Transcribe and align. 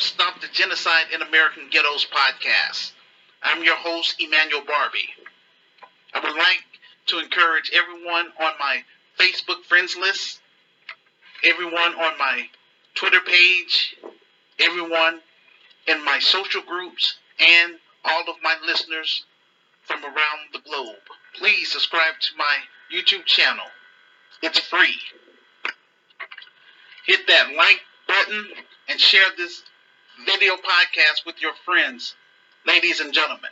Stop 0.00 0.40
the 0.40 0.48
Genocide 0.50 1.08
in 1.12 1.20
American 1.20 1.68
Ghettos 1.70 2.06
podcast. 2.06 2.92
I'm 3.42 3.62
your 3.62 3.76
host, 3.76 4.16
Emmanuel 4.18 4.62
Barbie. 4.66 5.10
I 6.14 6.20
would 6.20 6.36
like 6.38 6.64
to 7.08 7.18
encourage 7.18 7.70
everyone 7.74 8.32
on 8.40 8.52
my 8.58 8.82
Facebook 9.18 9.62
friends 9.64 9.98
list, 9.98 10.40
everyone 11.44 11.94
on 11.96 12.16
my 12.18 12.48
Twitter 12.94 13.20
page, 13.20 13.94
everyone 14.58 15.20
in 15.86 16.02
my 16.02 16.18
social 16.18 16.62
groups, 16.62 17.16
and 17.38 17.74
all 18.02 18.22
of 18.22 18.36
my 18.42 18.56
listeners 18.66 19.26
from 19.84 20.02
around 20.02 20.48
the 20.54 20.60
globe. 20.60 20.96
Please 21.34 21.70
subscribe 21.72 22.14
to 22.20 22.36
my 22.38 22.56
YouTube 22.90 23.26
channel. 23.26 23.66
It's 24.42 24.58
free. 24.58 24.96
Hit 27.06 27.26
that 27.26 27.54
like 27.54 27.82
button 28.08 28.46
and 28.88 28.98
share 28.98 29.26
this 29.36 29.62
video 30.26 30.54
podcast 30.56 31.24
with 31.24 31.40
your 31.40 31.52
friends, 31.64 32.14
ladies 32.66 33.00
and 33.00 33.12
gentlemen. 33.12 33.50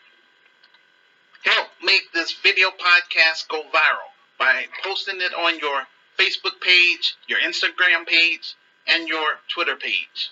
Help 1.45 1.69
make 1.83 2.13
this 2.13 2.33
video 2.43 2.69
podcast 2.71 3.49
go 3.49 3.63
viral 3.63 4.13
by 4.39 4.67
posting 4.83 5.21
it 5.21 5.33
on 5.33 5.59
your 5.59 5.83
Facebook 6.19 6.61
page, 6.61 7.17
your 7.27 7.39
Instagram 7.39 8.07
page, 8.07 8.55
and 8.87 9.09
your 9.09 9.25
Twitter 9.49 9.77
page. 9.77 10.31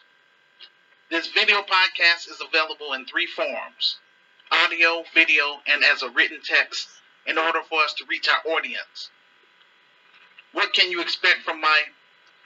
This 1.10 1.28
video 1.28 1.62
podcast 1.62 2.28
is 2.28 2.42
available 2.46 2.92
in 2.92 3.06
three 3.06 3.26
forms 3.26 3.96
audio, 4.50 5.04
video, 5.14 5.60
and 5.66 5.82
as 5.84 6.02
a 6.02 6.10
written 6.10 6.40
text 6.44 6.88
in 7.26 7.38
order 7.38 7.60
for 7.68 7.80
us 7.82 7.94
to 7.94 8.04
reach 8.08 8.28
our 8.28 8.52
audience. 8.52 9.10
What 10.52 10.72
can 10.72 10.90
you 10.90 11.00
expect 11.00 11.42
from 11.44 11.60
my 11.60 11.82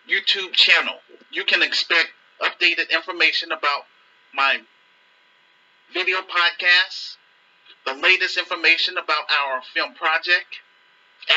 YouTube 0.09 0.53
channel? 0.53 0.97
You 1.31 1.45
can 1.45 1.63
expect 1.63 2.11
updated 2.43 2.91
information 2.91 3.53
about 3.53 3.85
my 4.35 4.61
video 5.93 6.19
podcasts, 6.19 7.17
the 7.87 7.95
latest 7.95 8.37
information 8.37 8.97
about 8.97 9.25
our 9.31 9.63
film 9.75 9.95
project, 9.95 10.61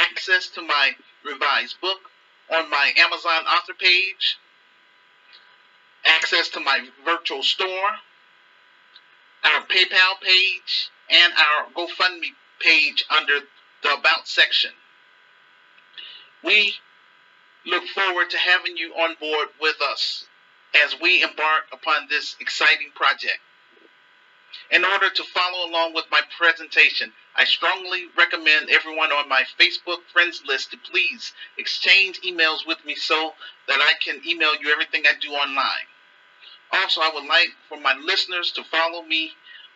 access 0.10 0.48
to 0.50 0.62
my 0.62 0.92
revised 1.24 1.80
book 1.82 2.00
on 2.52 2.70
my 2.70 2.92
Amazon 2.98 3.46
author 3.48 3.74
page, 3.74 4.38
access 6.06 6.50
to 6.50 6.60
my 6.60 6.88
virtual 7.06 7.44
store, 7.44 7.90
our 9.44 9.62
PayPal 9.62 10.22
page, 10.22 10.90
and 11.10 11.34
our 11.34 11.66
GoFundMe 11.76 12.34
page 12.60 13.04
under 13.10 13.40
the 13.82 13.94
About 13.94 14.28
section. 14.28 14.72
We 16.44 16.76
look 17.66 17.86
forward 17.88 18.30
to 18.30 18.38
having 18.38 18.78
you 18.78 18.94
on 18.94 19.16
board 19.20 19.50
with 19.60 19.76
us 19.82 20.26
as 20.84 21.00
we 21.00 21.24
embark 21.24 21.66
upon 21.72 22.08
this 22.10 22.36
exciting 22.40 22.92
project. 22.96 23.40
In 24.70 24.86
order 24.86 25.10
to 25.10 25.24
follow 25.24 25.68
along 25.68 25.94
with 25.94 26.06
my 26.12 26.22
presentation, 26.38 27.14
I 27.36 27.44
strongly 27.44 28.08
recommend 28.16 28.70
everyone 28.70 29.12
on 29.12 29.28
my 29.28 29.44
Facebook 29.60 30.04
friends 30.12 30.44
list 30.46 30.72
to 30.72 30.78
please 30.78 31.34
exchange 31.58 32.22
emails 32.22 32.66
with 32.66 32.84
me 32.86 32.96
so 32.96 33.34
that 33.68 33.82
I 33.82 33.94
can 34.04 34.22
email 34.28 34.56
you 34.56 34.72
everything 34.72 35.06
I 35.06 35.14
do 35.20 35.32
online. 35.32 35.88
Also, 36.72 37.02
I 37.02 37.10
would 37.14 37.26
like 37.26 37.50
for 37.68 37.80
my 37.80 37.94
listeners 37.94 38.52
to 38.52 38.64
follow 38.64 39.04
me 39.04 39.34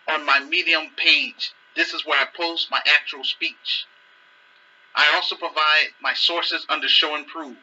on 0.08 0.26
my 0.26 0.40
Medium 0.40 0.90
page. 0.96 1.54
This 1.76 1.94
is 1.94 2.06
where 2.06 2.20
I 2.20 2.26
post 2.26 2.72
my 2.72 2.82
actual 2.86 3.24
speech. 3.24 3.86
I 4.96 5.12
also 5.14 5.36
provide 5.36 5.90
my 6.02 6.14
sources 6.14 6.66
under 6.70 6.88
Show 6.88 7.16
and 7.16 7.28
Prove. 7.28 7.58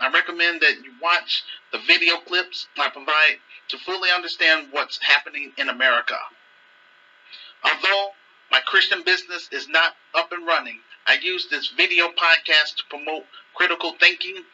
I 0.00 0.08
recommend 0.08 0.62
that 0.62 0.82
you 0.82 0.94
watch 1.00 1.42
the 1.72 1.78
video 1.78 2.16
clips 2.16 2.66
I 2.78 2.88
provide 2.88 3.38
to 3.68 3.78
fully 3.78 4.10
understand 4.10 4.68
what's 4.70 4.98
happening 5.02 5.52
in 5.58 5.68
America. 5.68 6.16
Although 7.62 8.14
my 8.50 8.60
Christian 8.60 9.02
business 9.04 9.48
is 9.52 9.68
not 9.68 9.94
up 10.14 10.32
and 10.32 10.46
running, 10.46 10.80
I 11.06 11.18
use 11.20 11.48
this 11.48 11.68
video 11.68 12.08
podcast 12.08 12.76
to 12.76 12.84
promote 12.88 13.26
critical 13.54 13.94
thinking 14.00 14.44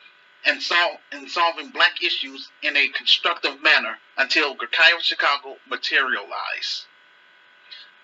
and, 0.44 0.60
sol- 0.60 1.00
and 1.12 1.30
solving 1.30 1.70
black 1.70 2.02
issues 2.02 2.50
in 2.62 2.76
a 2.76 2.88
constructive 2.88 3.62
manner 3.62 3.98
until 4.16 4.56
Grekai 4.56 5.00
Chicago 5.00 5.58
materialize. 5.68 6.86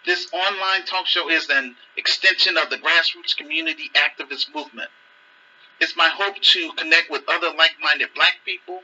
This 0.05 0.29
online 0.33 0.85
talk 0.85 1.07
show 1.07 1.29
is 1.29 1.49
an 1.49 1.77
extension 1.97 2.57
of 2.57 2.71
the 2.71 2.79
grassroots 2.79 3.37
community 3.37 3.91
activist 3.95 4.55
movement. 4.55 4.91
It's 5.81 5.97
my 5.97 6.09
hope 6.09 6.37
to 6.41 6.73
connect 6.77 7.11
with 7.11 7.23
other 7.29 7.51
like 7.57 7.73
minded 7.81 8.09
black 8.15 8.37
people, 8.45 8.83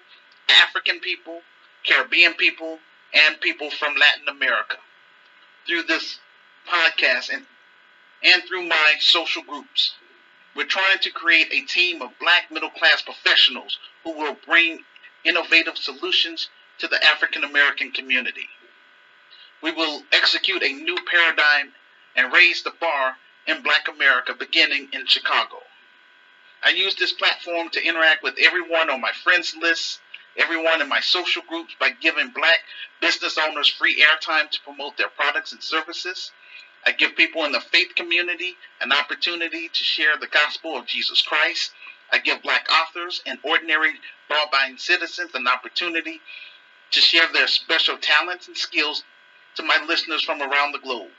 African 0.48 1.00
people, 1.00 1.40
Caribbean 1.84 2.34
people, 2.34 2.78
and 3.14 3.40
people 3.40 3.70
from 3.70 3.94
Latin 3.94 4.28
America 4.28 4.76
through 5.66 5.84
this 5.84 6.18
podcast 6.68 7.32
and, 7.32 7.46
and 8.22 8.42
through 8.44 8.66
my 8.66 8.94
social 9.00 9.42
groups. 9.42 9.94
We're 10.56 10.66
trying 10.66 10.98
to 11.00 11.10
create 11.10 11.52
a 11.52 11.66
team 11.66 12.02
of 12.02 12.18
black 12.18 12.50
middle 12.50 12.70
class 12.70 13.02
professionals 13.02 13.78
who 14.02 14.12
will 14.12 14.36
bring 14.46 14.80
innovative 15.24 15.76
solutions 15.76 16.48
to 16.78 16.88
the 16.88 17.04
African 17.04 17.44
American 17.44 17.92
community. 17.92 18.48
We 19.62 19.72
will 19.72 20.02
execute 20.12 20.62
a 20.62 20.72
new 20.72 20.96
paradigm 21.10 21.72
and 22.16 22.32
raise 22.32 22.62
the 22.62 22.72
bar 22.80 23.16
in 23.46 23.62
black 23.62 23.88
America 23.88 24.34
beginning 24.34 24.88
in 24.92 25.06
Chicago. 25.06 25.58
I 26.62 26.70
use 26.70 26.94
this 26.96 27.12
platform 27.12 27.70
to 27.70 27.84
interact 27.84 28.22
with 28.22 28.34
everyone 28.38 28.90
on 28.90 29.00
my 29.00 29.12
friends 29.12 29.54
list, 29.60 30.00
everyone 30.36 30.80
in 30.82 30.88
my 30.88 31.00
social 31.00 31.42
groups 31.48 31.74
by 31.78 31.90
giving 31.90 32.30
black 32.30 32.60
business 33.00 33.38
owners 33.38 33.68
free 33.68 34.02
airtime 34.02 34.50
to 34.50 34.60
promote 34.62 34.96
their 34.96 35.08
products 35.08 35.52
and 35.52 35.62
services. 35.62 36.32
I 36.84 36.92
give 36.92 37.16
people 37.16 37.44
in 37.44 37.52
the 37.52 37.60
faith 37.60 37.94
community 37.94 38.56
an 38.80 38.92
opportunity 38.92 39.68
to 39.68 39.84
share 39.84 40.16
the 40.16 40.26
gospel 40.26 40.76
of 40.76 40.86
Jesus 40.86 41.22
Christ. 41.22 41.72
I 42.10 42.18
give 42.18 42.42
black 42.42 42.68
authors 42.72 43.22
and 43.26 43.38
ordinary 43.42 43.92
law 44.30 44.44
abiding 44.48 44.78
citizens 44.78 45.34
an 45.34 45.46
opportunity 45.46 46.20
to 46.90 47.00
share 47.00 47.30
their 47.32 47.46
special 47.46 47.98
talents 47.98 48.48
and 48.48 48.56
skills 48.56 49.04
to 49.56 49.62
my 49.62 49.78
listeners 49.86 50.24
from 50.24 50.40
around 50.40 50.72
the 50.72 50.78
globe. 50.78 51.10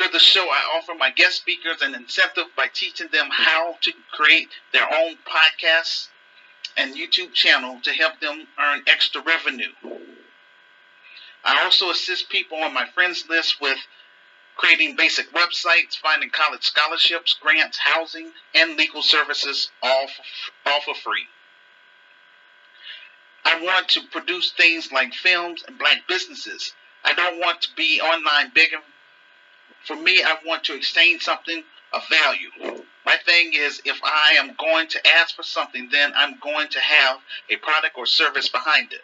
After 0.00 0.12
the 0.12 0.18
show, 0.18 0.48
I 0.48 0.78
offer 0.78 0.94
my 0.94 1.10
guest 1.10 1.36
speakers 1.36 1.82
an 1.82 1.94
incentive 1.94 2.46
by 2.56 2.68
teaching 2.68 3.08
them 3.12 3.28
how 3.30 3.76
to 3.82 3.92
create 4.10 4.48
their 4.72 4.88
own 4.90 5.18
podcasts 5.26 6.08
and 6.74 6.94
YouTube 6.94 7.34
channel 7.34 7.78
to 7.82 7.92
help 7.92 8.18
them 8.18 8.48
earn 8.58 8.82
extra 8.86 9.20
revenue. 9.20 9.74
I 11.44 11.62
also 11.64 11.90
assist 11.90 12.30
people 12.30 12.56
on 12.62 12.72
my 12.72 12.86
friends 12.94 13.26
list 13.28 13.60
with 13.60 13.76
creating 14.56 14.96
basic 14.96 15.30
websites, 15.32 15.98
finding 16.02 16.30
college 16.30 16.64
scholarships, 16.64 17.36
grants, 17.38 17.76
housing, 17.76 18.32
and 18.54 18.78
legal 18.78 19.02
services 19.02 19.70
all 19.82 20.06
for, 20.06 20.70
all 20.70 20.80
for 20.80 20.94
free. 20.94 21.26
I 23.44 23.62
want 23.62 23.88
to 23.88 24.00
produce 24.10 24.52
things 24.52 24.90
like 24.92 25.12
films 25.12 25.62
and 25.68 25.78
black 25.78 26.08
businesses. 26.08 26.72
I 27.04 27.12
don't 27.12 27.38
want 27.38 27.60
to 27.62 27.68
be 27.76 28.00
online 28.00 28.50
begging. 28.54 28.80
For 29.84 29.96
me, 29.96 30.22
I 30.22 30.36
want 30.44 30.64
to 30.64 30.74
exchange 30.74 31.22
something 31.22 31.64
of 31.92 32.02
value. 32.08 32.84
My 33.04 33.16
thing 33.24 33.52
is, 33.54 33.80
if 33.84 33.98
I 34.04 34.34
am 34.38 34.54
going 34.58 34.88
to 34.88 35.00
ask 35.16 35.34
for 35.34 35.42
something, 35.42 35.88
then 35.90 36.12
I'm 36.14 36.38
going 36.38 36.68
to 36.68 36.80
have 36.80 37.18
a 37.48 37.56
product 37.56 37.96
or 37.96 38.06
service 38.06 38.48
behind 38.48 38.92
it. 38.92 39.00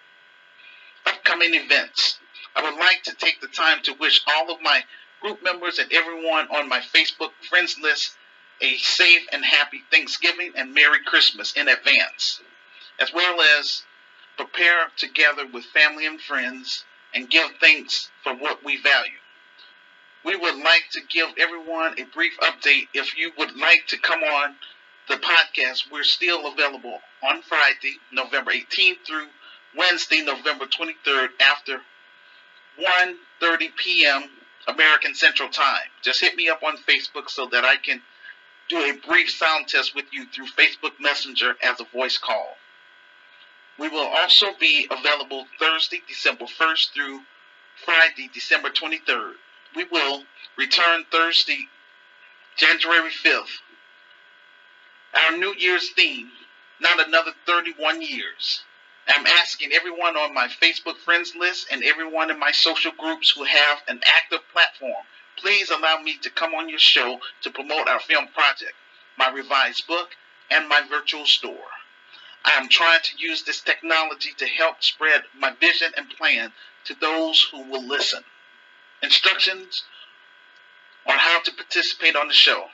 Upcoming 1.07 1.55
events. 1.55 2.19
I 2.55 2.63
would 2.63 2.79
like 2.79 3.03
to 3.05 3.15
take 3.15 3.41
the 3.41 3.49
time 3.49 3.83
to 3.83 3.95
wish 3.95 4.23
all 4.27 4.53
of 4.53 4.61
my 4.63 4.85
group 5.21 5.43
members 5.43 5.79
and 5.79 5.93
everyone 5.93 6.49
on 6.49 6.69
my 6.69 6.81
Facebook 6.81 7.31
friends 7.49 7.77
list 7.81 8.17
a 8.61 8.77
safe 8.77 9.27
and 9.33 9.45
happy 9.45 9.83
Thanksgiving 9.91 10.53
and 10.57 10.73
Merry 10.73 11.01
Christmas 11.05 11.53
in 11.53 11.69
advance, 11.69 12.41
as 12.99 13.13
well 13.13 13.41
as 13.59 13.83
prepare 14.37 14.89
together 14.97 15.47
with 15.47 15.65
family 15.67 16.07
and 16.07 16.21
friends, 16.21 16.85
and 17.15 17.29
give 17.29 17.51
thanks 17.61 18.11
for 18.23 18.35
what 18.35 18.65
we 18.65 18.77
value. 18.81 19.19
We 20.27 20.35
would 20.35 20.57
like 20.57 20.83
to 20.91 21.01
give 21.09 21.29
everyone 21.39 22.01
a 22.01 22.05
brief 22.05 22.37
update. 22.39 22.89
If 22.93 23.17
you 23.17 23.31
would 23.39 23.57
like 23.57 23.87
to 23.87 23.97
come 23.97 24.25
on 24.25 24.57
the 25.09 25.15
podcast, 25.15 25.89
we're 25.93 26.03
still 26.03 26.49
available 26.53 26.99
on 27.23 27.43
Friday, 27.43 28.01
November 28.11 28.51
18th 28.51 29.07
through 29.07 29.29
Wednesday, 29.77 30.23
November 30.23 30.67
23rd 30.67 31.29
after 31.41 31.81
1:30 32.77 33.77
p.m. 33.77 34.25
American 34.67 35.15
Central 35.15 35.49
Time. 35.49 35.87
Just 36.03 36.21
hit 36.21 36.35
me 36.35 36.49
up 36.49 36.65
on 36.65 36.77
Facebook 36.77 37.31
so 37.31 37.47
that 37.53 37.65
I 37.65 37.77
can 37.77 38.03
do 38.69 38.79
a 38.79 38.99
brief 39.07 39.31
sound 39.31 39.69
test 39.69 39.95
with 39.95 40.07
you 40.11 40.27
through 40.27 40.49
Facebook 40.49 40.99
Messenger 40.99 41.55
as 41.63 41.79
a 41.79 41.85
voice 41.85 42.19
call. 42.19 42.57
We 43.79 43.89
will 43.89 44.09
also 44.09 44.47
be 44.59 44.89
available 44.91 45.47
Thursday, 45.61 46.03
December 46.09 46.47
1st 46.47 46.95
through 46.95 47.21
Friday, 47.85 48.29
December 48.35 48.71
23rd. 48.71 49.35
We 49.75 49.85
will 49.85 50.25
return 50.57 51.05
Thursday, 51.11 51.69
January 52.57 53.11
5th. 53.11 53.59
Our 55.15 55.37
New 55.37 55.55
Year's 55.55 55.91
theme, 55.91 56.31
not 56.81 57.07
another 57.07 57.33
31 57.47 58.03
years. 58.03 58.63
I'm 59.09 59.27
asking 59.27 59.73
everyone 59.73 60.17
on 60.17 60.35
my 60.35 60.49
Facebook 60.49 60.97
friends 60.99 61.35
list 61.37 61.69
and 61.71 61.85
everyone 61.85 62.31
in 62.31 62.39
my 62.39 62.53
social 62.53 62.93
groups 62.93 63.31
who 63.31 63.45
have 63.45 63.79
an 63.89 64.01
active 64.05 64.41
platform, 64.53 65.05
please 65.37 65.71
allow 65.71 65.99
me 66.03 66.19
to 66.19 66.31
come 66.31 66.55
on 66.55 66.69
your 66.69 66.79
show 66.79 67.21
to 67.43 67.51
promote 67.51 67.89
our 67.89 68.01
film 68.01 68.29
project, 68.29 68.75
my 69.17 69.31
revised 69.31 69.87
book, 69.87 70.11
and 70.51 70.69
my 70.69 70.83
virtual 70.89 71.25
store. 71.25 71.71
I 72.45 72.53
am 72.53 72.69
trying 72.69 73.01
to 73.03 73.19
use 73.19 73.43
this 73.43 73.61
technology 73.61 74.31
to 74.39 74.47
help 74.47 74.83
spread 74.83 75.23
my 75.37 75.53
vision 75.53 75.93
and 75.97 76.09
plan 76.11 76.53
to 76.85 76.95
those 76.95 77.43
who 77.51 77.63
will 77.63 77.85
listen. 77.85 78.23
Instructions 79.03 79.85
on 81.07 81.19
how 81.19 81.41
to 81.43 81.53
participate 81.53 82.17
on 82.17 82.29
the 82.29 82.35
show. 82.35 82.65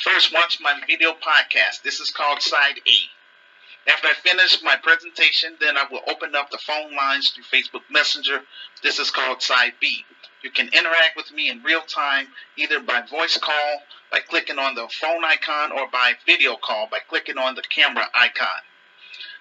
First, 0.00 0.32
watch 0.32 0.58
my 0.60 0.80
video 0.86 1.12
podcast. 1.12 1.82
This 1.82 2.00
is 2.00 2.10
called 2.10 2.40
Side 2.40 2.80
A. 2.86 3.90
After 3.90 4.08
I 4.08 4.14
finish 4.14 4.62
my 4.62 4.76
presentation, 4.76 5.56
then 5.60 5.76
I 5.76 5.86
will 5.90 6.02
open 6.08 6.36
up 6.36 6.50
the 6.50 6.58
phone 6.58 6.94
lines 6.94 7.30
through 7.30 7.44
Facebook 7.44 7.82
Messenger. 7.90 8.42
This 8.82 8.98
is 8.98 9.10
called 9.10 9.42
Side 9.42 9.74
B. 9.80 10.04
You 10.42 10.50
can 10.50 10.68
interact 10.68 11.16
with 11.16 11.32
me 11.32 11.50
in 11.50 11.62
real 11.62 11.82
time 11.82 12.28
either 12.56 12.80
by 12.80 13.02
voice 13.02 13.36
call 13.36 13.82
by 14.10 14.20
clicking 14.20 14.58
on 14.58 14.74
the 14.74 14.88
phone 14.88 15.24
icon 15.24 15.72
or 15.72 15.88
by 15.88 16.14
video 16.26 16.56
call 16.56 16.86
by 16.86 17.00
clicking 17.00 17.38
on 17.38 17.54
the 17.54 17.62
camera 17.62 18.08
icon. 18.14 18.62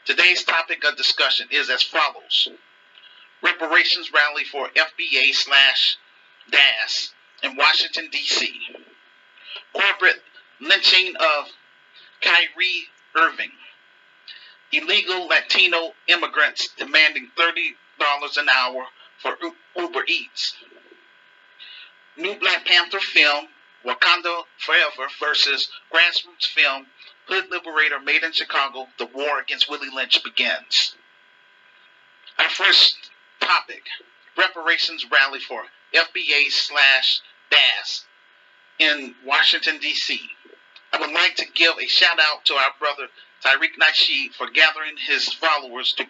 Today's 0.06 0.44
topic 0.44 0.84
of 0.84 0.98
discussion 0.98 1.48
is 1.52 1.70
as 1.70 1.84
follows. 1.84 2.50
Reparations 3.44 4.12
rally 4.14 4.44
for 4.44 4.70
FBA 4.70 5.34
slash 5.34 5.98
DAS 6.50 7.14
in 7.44 7.56
Washington, 7.56 8.10
D.C. 8.12 8.54
Corporate 9.74 10.22
lynching 10.60 11.16
of 11.16 11.48
Kyrie 12.22 12.88
Irving. 13.16 13.52
Illegal 14.72 15.28
Latino 15.28 15.94
immigrants 16.08 16.70
demanding 16.78 17.32
$30 17.38 18.38
an 18.38 18.48
hour 18.50 18.86
for 19.18 19.36
Uber 19.76 20.04
Eats. 20.08 20.56
New 22.18 22.36
Black 22.36 22.66
Panther 22.66 23.00
film 23.00 23.48
Wakanda 23.86 24.44
Forever 24.58 25.08
versus 25.20 25.70
grassroots 25.92 26.46
film 26.46 26.88
Hood 27.28 27.50
Liberator 27.50 28.00
Made 28.00 28.24
in 28.24 28.32
Chicago, 28.32 28.88
The 28.98 29.06
War 29.06 29.40
Against 29.40 29.70
Willie 29.70 29.90
Lynch 29.90 30.24
begins. 30.24 30.96
Our 32.38 32.50
first 32.50 33.10
topic, 33.52 33.84
reparations 34.38 35.06
rally 35.12 35.40
for 35.40 35.64
FBA 35.94 36.50
slash 36.52 37.22
DAS 37.50 38.06
in 38.80 39.14
Washington, 39.26 39.78
D.C. 39.80 40.20
I 40.94 41.00
would 41.00 41.12
like 41.12 41.36
to 41.36 41.46
give 41.54 41.74
a 41.78 41.88
shout 41.88 42.20
out 42.20 42.46
to 42.46 42.54
our 42.54 42.72
brother 42.80 43.08
Tariq 43.44 43.78
Nasheed 43.80 44.34
for 44.34 44.50
gathering 44.50 44.96
his 44.98 45.34
followers 45.34 45.94
to, 45.94 46.06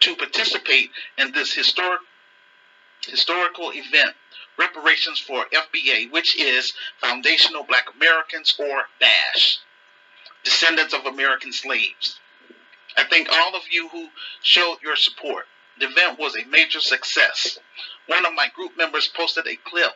to 0.00 0.16
participate 0.16 0.90
in 1.18 1.32
this 1.32 1.52
historic 1.52 2.00
historical 3.06 3.70
event 3.72 4.14
reparations 4.58 5.18
for 5.18 5.46
FBA, 5.46 6.12
which 6.12 6.38
is 6.38 6.74
Foundational 7.00 7.64
Black 7.64 7.86
Americans 7.96 8.54
or 8.58 8.82
DASH, 9.00 9.58
descendants 10.44 10.92
of 10.92 11.06
American 11.06 11.52
slaves. 11.52 12.20
I 12.98 13.04
thank 13.04 13.30
all 13.32 13.56
of 13.56 13.62
you 13.70 13.88
who 13.88 14.08
showed 14.42 14.78
your 14.82 14.96
support. 14.96 15.46
The 15.80 15.86
event 15.86 16.18
was 16.18 16.36
a 16.36 16.44
major 16.44 16.80
success. 16.80 17.58
One 18.06 18.24
of 18.24 18.34
my 18.34 18.48
group 18.54 18.76
members 18.76 19.08
posted 19.08 19.46
a 19.46 19.56
clip, 19.56 19.92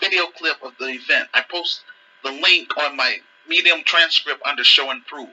video 0.00 0.26
clip 0.26 0.62
of 0.62 0.76
the 0.78 0.88
event. 0.88 1.28
I 1.34 1.42
post 1.42 1.82
the 2.22 2.30
link 2.30 2.76
on 2.76 2.96
my 2.96 3.18
Medium 3.48 3.82
transcript 3.82 4.40
under 4.46 4.62
show 4.62 4.90
and 4.90 5.04
prove. 5.04 5.28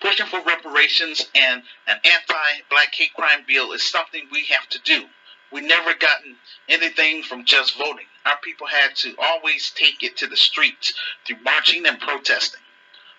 Pushing 0.00 0.26
for 0.26 0.40
reparations 0.40 1.28
and 1.34 1.62
an 1.86 2.00
anti-black 2.02 2.94
hate 2.94 3.12
crime 3.12 3.44
bill 3.46 3.72
is 3.72 3.82
something 3.82 4.26
we 4.32 4.46
have 4.46 4.66
to 4.70 4.78
do 4.78 5.08
we 5.52 5.60
never 5.60 5.94
gotten 5.94 6.36
anything 6.68 7.22
from 7.22 7.44
just 7.44 7.76
voting. 7.76 8.06
Our 8.24 8.38
people 8.42 8.66
had 8.66 8.96
to 8.96 9.14
always 9.18 9.70
take 9.70 10.02
it 10.02 10.16
to 10.18 10.26
the 10.26 10.36
streets 10.36 10.94
through 11.26 11.42
marching 11.44 11.86
and 11.86 12.00
protesting. 12.00 12.60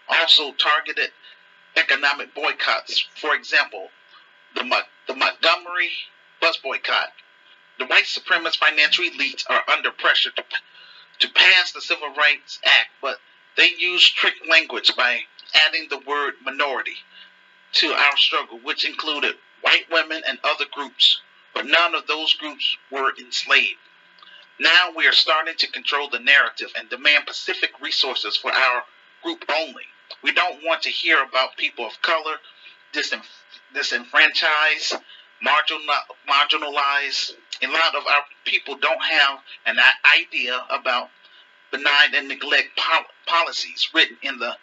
Also, 0.09 0.51
targeted 0.53 1.11
economic 1.75 2.33
boycotts. 2.33 3.05
For 3.15 3.35
example, 3.35 3.89
the, 4.55 4.83
the 5.07 5.15
Montgomery 5.15 5.89
bus 6.41 6.57
boycott. 6.57 7.09
The 7.79 7.85
white 7.85 8.05
supremacist 8.05 8.57
financial 8.57 9.05
elites 9.05 9.43
are 9.49 9.63
under 9.71 9.91
pressure 9.91 10.31
to, 10.31 10.43
to 11.19 11.33
pass 11.33 11.71
the 11.71 11.81
Civil 11.81 12.13
Rights 12.13 12.59
Act, 12.63 12.89
but 13.01 13.17
they 13.57 13.69
use 13.77 14.07
trick 14.09 14.35
language 14.49 14.95
by 14.95 15.21
adding 15.67 15.87
the 15.89 15.99
word 15.99 16.35
minority 16.43 16.95
to 17.73 17.87
our 17.87 18.17
struggle, 18.17 18.59
which 18.63 18.85
included 18.85 19.35
white 19.61 19.85
women 19.91 20.21
and 20.27 20.39
other 20.43 20.65
groups 20.71 21.21
but 21.53 21.67
none 21.67 21.93
of 21.93 22.07
those 22.07 22.33
groups 22.33 22.77
were 22.91 23.13
enslaved. 23.19 23.79
Now 24.59 24.91
we 24.95 25.07
are 25.07 25.13
starting 25.13 25.55
to 25.57 25.71
control 25.71 26.09
the 26.09 26.19
narrative 26.19 26.71
and 26.75 26.89
demand 26.89 27.27
Pacific 27.27 27.71
resources 27.79 28.35
for 28.35 28.51
our 28.51 28.83
group 29.23 29.45
only. 29.49 29.83
We 30.23 30.31
don't 30.31 30.63
want 30.63 30.83
to 30.83 30.89
hear 30.89 31.21
about 31.23 31.57
people 31.57 31.85
of 31.85 32.01
color, 32.01 32.37
disenfranchised, 32.91 33.42
marginalized. 36.27 37.33
A 37.61 37.67
lot 37.67 37.95
of 37.95 38.05
our 38.07 38.23
people 38.45 38.77
don't 38.77 39.03
have 39.03 39.39
an 39.65 39.77
idea 40.17 40.65
about 40.69 41.09
benign 41.71 42.15
and 42.15 42.27
neglect 42.27 42.79
policies 43.25 43.89
written 43.93 44.17
in 44.21 44.37
the 44.37 44.55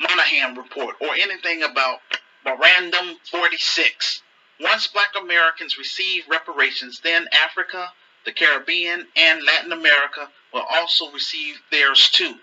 Moynihan 0.00 0.54
Report 0.56 0.96
or 1.00 1.14
anything 1.14 1.62
about 1.62 2.00
Memorandum 2.44 3.16
46 3.30 4.22
once 4.62 4.86
black 4.86 5.10
Americans 5.20 5.76
receive 5.76 6.24
reparations, 6.28 7.00
then 7.00 7.26
Africa, 7.32 7.92
the 8.24 8.32
Caribbean, 8.32 9.06
and 9.16 9.42
Latin 9.44 9.72
America 9.72 10.28
will 10.52 10.64
also 10.70 11.10
receive 11.10 11.60
theirs 11.70 12.10
too. 12.10 12.34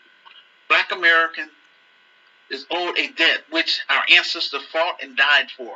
Black 0.68 0.92
American 0.92 1.50
is 2.50 2.66
owed 2.72 2.98
a 2.98 3.10
debt 3.10 3.44
which 3.50 3.81
our 3.90 4.04
ancestors 4.12 4.63
fought 4.72 5.01
and 5.01 5.16
died 5.16 5.51
for, 5.51 5.75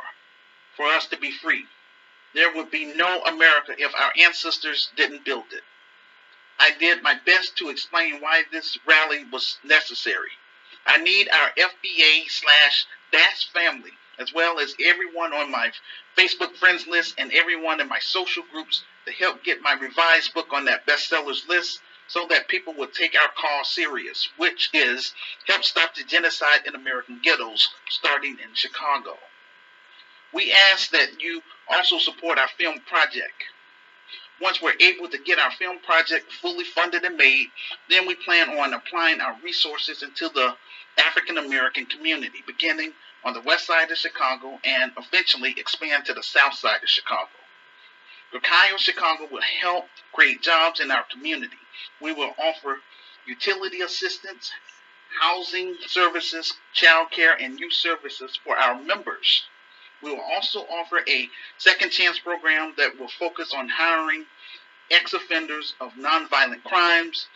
for 0.75 0.85
us 0.85 1.07
to 1.07 1.17
be 1.17 1.31
free. 1.31 1.65
There 2.33 2.53
would 2.53 2.71
be 2.71 2.85
no 2.85 3.23
America 3.23 3.75
if 3.77 3.93
our 3.95 4.11
ancestors 4.19 4.89
didn't 4.95 5.25
build 5.25 5.45
it. 5.51 5.63
I 6.59 6.71
did 6.79 7.03
my 7.03 7.15
best 7.25 7.57
to 7.57 7.69
explain 7.69 8.21
why 8.21 8.43
this 8.51 8.77
rally 8.85 9.25
was 9.25 9.57
necessary. 9.63 10.31
I 10.85 10.97
need 10.97 11.29
our 11.29 11.51
FBA 11.51 12.29
slash 12.29 12.85
DAS 13.11 13.43
family 13.53 13.91
as 14.19 14.33
well 14.33 14.59
as 14.59 14.75
everyone 14.83 15.33
on 15.33 15.49
my 15.51 15.71
Facebook 16.17 16.55
friends 16.55 16.85
list 16.87 17.15
and 17.17 17.31
everyone 17.33 17.81
in 17.81 17.87
my 17.87 17.99
social 17.99 18.43
groups 18.51 18.83
to 19.05 19.11
help 19.11 19.43
get 19.43 19.61
my 19.61 19.73
revised 19.73 20.33
book 20.33 20.47
on 20.53 20.65
that 20.65 20.85
bestsellers 20.85 21.47
list 21.47 21.81
so 22.13 22.27
that 22.29 22.47
people 22.47 22.75
will 22.77 22.87
take 22.87 23.15
our 23.19 23.29
cause 23.35 23.69
serious, 23.69 24.29
which 24.37 24.69
is 24.71 25.13
help 25.47 25.63
stop 25.63 25.95
the 25.95 26.03
genocide 26.03 26.61
in 26.67 26.75
American 26.75 27.19
ghettos 27.23 27.69
starting 27.89 28.33
in 28.33 28.53
Chicago. 28.53 29.17
We 30.31 30.53
ask 30.71 30.91
that 30.91 31.19
you 31.21 31.41
also 31.67 31.97
support 31.97 32.37
our 32.37 32.47
film 32.59 32.79
project. 32.87 33.33
Once 34.39 34.61
we're 34.61 34.79
able 34.79 35.09
to 35.09 35.17
get 35.17 35.39
our 35.39 35.49
film 35.51 35.79
project 35.79 36.31
fully 36.31 36.63
funded 36.63 37.03
and 37.03 37.17
made, 37.17 37.47
then 37.89 38.05
we 38.05 38.13
plan 38.13 38.59
on 38.59 38.73
applying 38.73 39.19
our 39.19 39.35
resources 39.43 40.03
into 40.03 40.29
the 40.29 40.53
African 41.03 41.39
American 41.39 41.87
community, 41.87 42.43
beginning 42.45 42.93
on 43.23 43.33
the 43.33 43.41
west 43.41 43.65
side 43.65 43.89
of 43.89 43.97
Chicago 43.97 44.59
and 44.63 44.91
eventually 44.97 45.55
expand 45.57 46.05
to 46.05 46.13
the 46.13 46.21
south 46.21 46.53
side 46.53 46.83
of 46.83 46.89
Chicago. 46.89 47.29
Gukayo 48.33 48.77
Chicago 48.77 49.27
will 49.31 49.43
help 49.61 49.85
create 50.11 50.41
jobs 50.41 50.79
in 50.79 50.89
our 50.89 51.03
community. 51.11 51.57
We 52.01 52.13
will 52.13 52.33
offer 52.37 52.79
utility 53.27 53.81
assistance, 53.81 54.51
housing 55.21 55.75
services, 55.87 56.53
child 56.73 57.11
care, 57.11 57.35
and 57.39 57.59
youth 57.59 57.73
services 57.73 58.37
for 58.43 58.57
our 58.57 58.81
members. 58.81 59.43
We 60.01 60.11
will 60.11 60.21
also 60.21 60.61
offer 60.61 61.01
a 61.07 61.29
second 61.59 61.91
chance 61.91 62.19
program 62.19 62.73
that 62.77 62.99
will 62.99 63.07
focus 63.07 63.53
on 63.55 63.69
hiring 63.69 64.25
ex 64.89 65.13
offenders 65.13 65.75
of 65.79 65.93
nonviolent 65.93 66.63
crimes, 66.63 67.27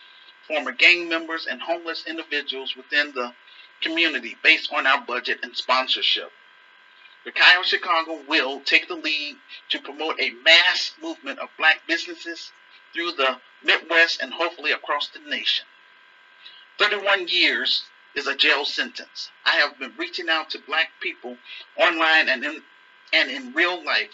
former 0.46 0.72
gang 0.72 1.08
members, 1.08 1.46
and 1.46 1.62
homeless 1.62 2.04
individuals 2.06 2.76
within 2.76 3.12
the 3.14 3.32
community 3.80 4.36
based 4.42 4.72
on 4.72 4.86
our 4.86 5.00
budget 5.06 5.38
and 5.42 5.56
sponsorship. 5.56 6.30
The 7.24 7.32
Gukayo 7.32 7.64
Chicago 7.64 8.22
will 8.28 8.60
take 8.60 8.88
the 8.88 8.94
lead 8.94 9.36
to 9.70 9.80
promote 9.80 10.20
a 10.20 10.30
mass 10.30 10.92
movement 11.00 11.38
of 11.38 11.48
black 11.56 11.86
businesses 11.86 12.52
through 12.92 13.12
the 13.12 13.40
Midwest 13.62 14.20
and 14.20 14.32
hopefully 14.32 14.72
across 14.72 15.08
the 15.08 15.18
nation. 15.20 15.66
31 16.78 17.28
years 17.28 17.84
is 18.14 18.26
a 18.26 18.36
jail 18.36 18.64
sentence. 18.64 19.30
I 19.44 19.56
have 19.56 19.78
been 19.78 19.94
reaching 19.96 20.28
out 20.28 20.50
to 20.50 20.58
black 20.58 20.90
people 21.00 21.36
online 21.76 22.28
and 22.28 22.44
in, 22.44 22.62
and 23.12 23.30
in 23.30 23.52
real 23.52 23.84
life. 23.84 24.10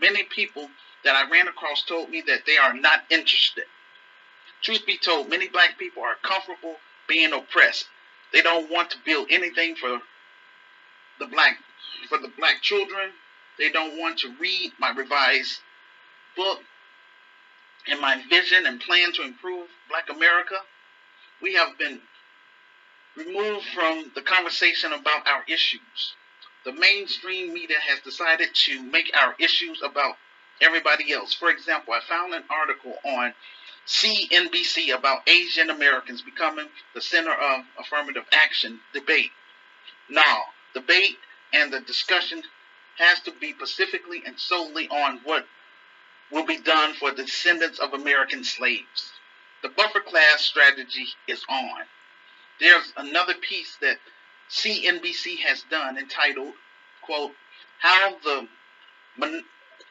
Many 0.00 0.24
people 0.24 0.70
that 1.04 1.16
I 1.16 1.28
ran 1.28 1.48
across 1.48 1.82
told 1.82 2.10
me 2.10 2.22
that 2.26 2.46
they 2.46 2.56
are 2.56 2.74
not 2.74 3.04
interested. 3.10 3.64
Truth 4.62 4.86
be 4.86 4.98
told, 4.98 5.28
many 5.28 5.48
black 5.48 5.78
people 5.78 6.02
are 6.02 6.16
comfortable 6.22 6.76
being 7.08 7.32
oppressed 7.32 7.88
they 8.32 8.40
don't 8.40 8.70
want 8.70 8.90
to 8.90 8.98
build 9.04 9.28
anything 9.30 9.76
for 9.76 10.00
the 11.18 11.26
black 11.26 11.58
for 12.08 12.18
the 12.18 12.32
black 12.38 12.62
children. 12.62 13.10
They 13.58 13.70
don't 13.70 13.98
want 13.98 14.18
to 14.20 14.34
read 14.40 14.72
my 14.78 14.90
revised 14.90 15.60
book 16.36 16.60
and 17.88 18.00
my 18.00 18.22
vision 18.28 18.66
and 18.66 18.80
plan 18.80 19.12
to 19.12 19.22
improve 19.22 19.68
Black 19.88 20.08
America. 20.08 20.56
We 21.40 21.54
have 21.54 21.76
been 21.78 22.00
removed 23.16 23.66
from 23.74 24.10
the 24.14 24.22
conversation 24.22 24.92
about 24.92 25.26
our 25.26 25.44
issues. 25.48 26.14
The 26.64 26.72
mainstream 26.72 27.52
media 27.52 27.76
has 27.88 28.00
decided 28.00 28.54
to 28.54 28.82
make 28.82 29.10
our 29.20 29.34
issues 29.38 29.82
about 29.82 30.14
everybody 30.60 31.12
else. 31.12 31.34
For 31.34 31.50
example, 31.50 31.92
I 31.92 32.00
found 32.08 32.32
an 32.34 32.44
article 32.48 32.94
on 33.04 33.34
CNBC 33.86 34.94
about 34.96 35.28
Asian 35.28 35.70
Americans 35.70 36.22
becoming 36.22 36.68
the 36.94 37.00
center 37.00 37.32
of 37.32 37.64
affirmative 37.78 38.24
action 38.32 38.80
debate. 38.94 39.32
Now, 40.08 40.44
debate 40.72 41.18
and 41.52 41.72
the 41.72 41.80
discussion 41.80 42.42
has 42.98 43.20
to 43.20 43.32
be 43.40 43.52
specifically 43.52 44.22
and 44.24 44.38
solely 44.38 44.88
on 44.88 45.20
what 45.24 45.46
will 46.30 46.46
be 46.46 46.58
done 46.58 46.94
for 46.94 47.12
descendants 47.12 47.78
of 47.78 47.92
American 47.92 48.44
slaves. 48.44 49.12
The 49.62 49.68
buffer 49.68 50.00
class 50.00 50.40
strategy 50.40 51.06
is 51.28 51.44
on. 51.48 51.82
There's 52.60 52.92
another 52.96 53.34
piece 53.34 53.76
that 53.80 53.98
CNBC 54.50 55.38
has 55.46 55.62
done 55.70 55.98
entitled, 55.98 56.54
quote, 57.02 57.32
How 57.78 58.16
the 58.22 58.48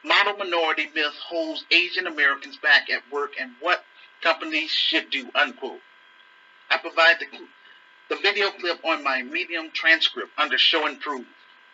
model 0.04 0.36
minority 0.36 0.90
myth 0.94 1.14
holds 1.28 1.64
Asian 1.70 2.06
Americans 2.06 2.56
back 2.58 2.90
at 2.90 3.02
work 3.10 3.32
and 3.38 3.52
what 3.60 3.84
companies 4.22 4.70
should 4.70 5.10
do, 5.10 5.30
unquote. 5.34 5.80
I 6.70 6.78
provide 6.78 7.16
the, 7.20 7.26
the 8.14 8.20
video 8.22 8.50
clip 8.50 8.84
on 8.84 9.04
my 9.04 9.22
Medium 9.22 9.70
transcript 9.72 10.30
under 10.38 10.58
Show 10.58 10.86
and 10.86 11.00
Prove. 11.00 11.26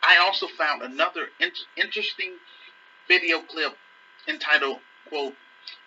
I 0.02 0.16
also 0.18 0.46
found 0.46 0.82
another 0.82 1.28
in- 1.40 1.52
interesting 1.76 2.38
video 3.08 3.40
clip 3.40 3.76
entitled, 4.26 4.80
quote, 5.08 5.34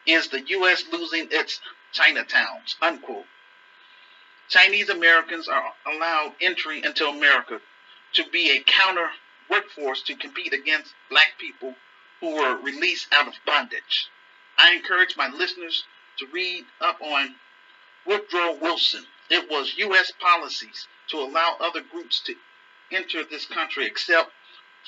Is 0.06 0.27
the 0.30 0.41
U.S. 0.41 0.84
losing 0.91 1.27
its 1.32 1.60
Chinatowns, 1.94 2.75
unquote. 2.82 3.25
Chinese 4.50 4.89
Americans 4.89 5.48
are 5.48 5.74
allowed 5.86 6.36
entry 6.41 6.84
into 6.84 7.08
America 7.08 7.62
to 8.13 8.30
be 8.30 8.51
a 8.51 8.63
counter 8.63 9.10
workforce 9.50 10.01
to 10.03 10.15
compete 10.15 10.53
against 10.53 10.94
black 11.10 11.38
people 11.38 11.75
who 12.20 12.36
were 12.36 12.58
released 12.58 13.08
out 13.13 13.27
of 13.27 13.34
bondage. 13.46 14.10
I 14.58 14.74
encourage 14.74 15.15
my 15.15 15.27
listeners 15.30 15.86
to 16.20 16.27
read 16.27 16.65
up 16.82 17.01
on 17.01 17.36
Woodrow 18.06 18.53
Wilson. 18.53 19.06
It 19.30 19.50
was 19.50 19.77
U.S. 19.77 20.12
policies 20.20 20.88
to 21.10 21.18
allow 21.18 21.56
other 21.60 21.82
groups 21.82 22.20
to 22.25 22.36
enter 22.93 23.24
this 23.24 23.45
country 23.45 23.86
except 23.86 24.31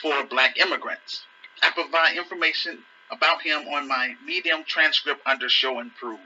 for 0.01 0.23
black 0.25 0.57
immigrants. 0.57 1.23
I 1.61 1.71
provide 1.71 2.17
information 2.17 2.83
about 3.11 3.41
him 3.41 3.67
on 3.67 3.87
my 3.87 4.15
Medium 4.25 4.63
transcript 4.65 5.21
under 5.25 5.49
Show 5.49 5.79
and 5.79 5.95
Prove. 5.95 6.19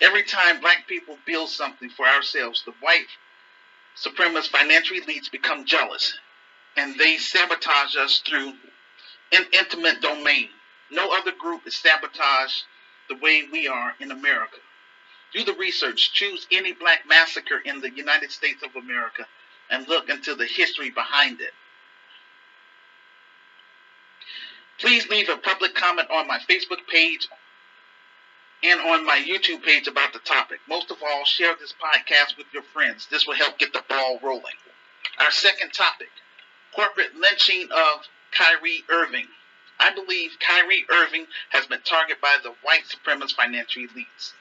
Every 0.00 0.22
time 0.22 0.60
black 0.60 0.86
people 0.86 1.18
build 1.26 1.48
something 1.48 1.90
for 1.90 2.06
ourselves, 2.06 2.62
the 2.64 2.72
white 2.80 3.08
supremacist 3.96 4.48
financial 4.48 4.96
elites 4.96 5.30
become 5.30 5.64
jealous 5.64 6.18
and 6.76 6.96
they 6.98 7.16
sabotage 7.16 7.96
us 7.96 8.22
through 8.26 8.52
an 9.32 9.44
eminent 9.52 10.00
domain. 10.00 10.48
No 10.90 11.10
other 11.12 11.32
group 11.32 11.66
is 11.66 11.76
sabotaged 11.76 12.62
the 13.08 13.16
way 13.16 13.48
we 13.50 13.66
are 13.66 13.94
in 14.00 14.12
America. 14.12 14.58
Do 15.32 15.44
the 15.44 15.54
research, 15.54 16.12
choose 16.12 16.46
any 16.50 16.72
black 16.72 17.00
massacre 17.06 17.58
in 17.64 17.80
the 17.80 17.90
United 17.90 18.30
States 18.30 18.62
of 18.62 18.76
America, 18.76 19.26
and 19.70 19.88
look 19.88 20.08
into 20.08 20.34
the 20.34 20.46
history 20.46 20.90
behind 20.90 21.40
it. 21.40 21.52
Please 24.78 25.08
leave 25.08 25.28
a 25.28 25.36
public 25.36 25.74
comment 25.74 26.08
on 26.10 26.28
my 26.28 26.38
Facebook 26.48 26.86
page 26.90 27.28
and 28.62 28.80
on 28.80 29.04
my 29.04 29.18
YouTube 29.18 29.62
page 29.62 29.88
about 29.88 30.12
the 30.12 30.20
topic. 30.20 30.60
Most 30.68 30.90
of 30.90 30.98
all, 31.02 31.24
share 31.24 31.54
this 31.58 31.72
podcast 31.72 32.36
with 32.36 32.46
your 32.52 32.62
friends. 32.62 33.06
This 33.10 33.26
will 33.26 33.34
help 33.34 33.58
get 33.58 33.72
the 33.72 33.82
ball 33.88 34.18
rolling. 34.22 34.54
Our 35.18 35.30
second 35.30 35.72
topic 35.72 36.08
corporate 36.74 37.16
lynching 37.16 37.68
of 37.72 38.06
Kyrie 38.30 38.84
Irving. 38.88 39.26
I 39.80 39.92
believe 39.92 40.32
Kyrie 40.38 40.84
Irving 40.90 41.26
has 41.50 41.66
been 41.66 41.80
targeted 41.82 42.20
by 42.20 42.36
the 42.42 42.54
white 42.62 42.82
supremacist 42.84 43.34
financial 43.34 43.82
elites. 43.82 44.32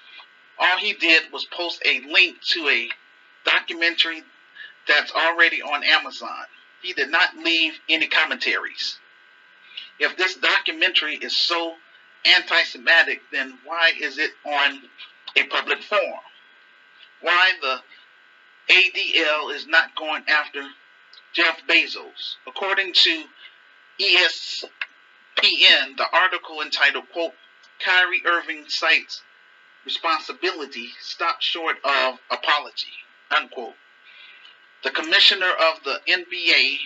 All 0.59 0.77
he 0.77 0.93
did 0.93 1.31
was 1.31 1.45
post 1.45 1.81
a 1.85 2.01
link 2.01 2.41
to 2.49 2.67
a 2.67 2.89
documentary 3.45 4.23
that's 4.87 5.11
already 5.11 5.61
on 5.61 5.83
Amazon. 5.83 6.45
He 6.81 6.93
did 6.93 7.09
not 7.09 7.37
leave 7.37 7.73
any 7.89 8.07
commentaries. 8.07 8.97
If 9.99 10.15
this 10.15 10.35
documentary 10.35 11.15
is 11.15 11.35
so 11.35 11.75
anti 12.25 12.63
Semitic, 12.63 13.21
then 13.31 13.57
why 13.65 13.91
is 13.99 14.17
it 14.17 14.31
on 14.45 14.81
a 15.35 15.43
public 15.47 15.81
forum? 15.81 16.19
Why 17.21 17.51
the 17.61 17.81
ADL 18.73 19.53
is 19.55 19.65
not 19.67 19.95
going 19.95 20.23
after 20.27 20.63
Jeff 21.33 21.61
Bezos? 21.67 22.35
According 22.45 22.93
to 22.93 23.23
ESPN, 23.99 24.67
the 25.97 26.05
article 26.13 26.61
entitled, 26.61 27.09
quote, 27.11 27.33
Kyrie 27.83 28.21
Irving 28.25 28.65
cites 28.67 29.21
responsibility 29.85 30.89
stopped 31.01 31.41
short 31.41 31.77
of 31.83 32.19
apology, 32.29 32.93
unquote. 33.31 33.75
The 34.87 34.93
commissioner 34.93 35.49
of 35.51 35.83
the 35.83 35.99
NBA, 36.07 36.77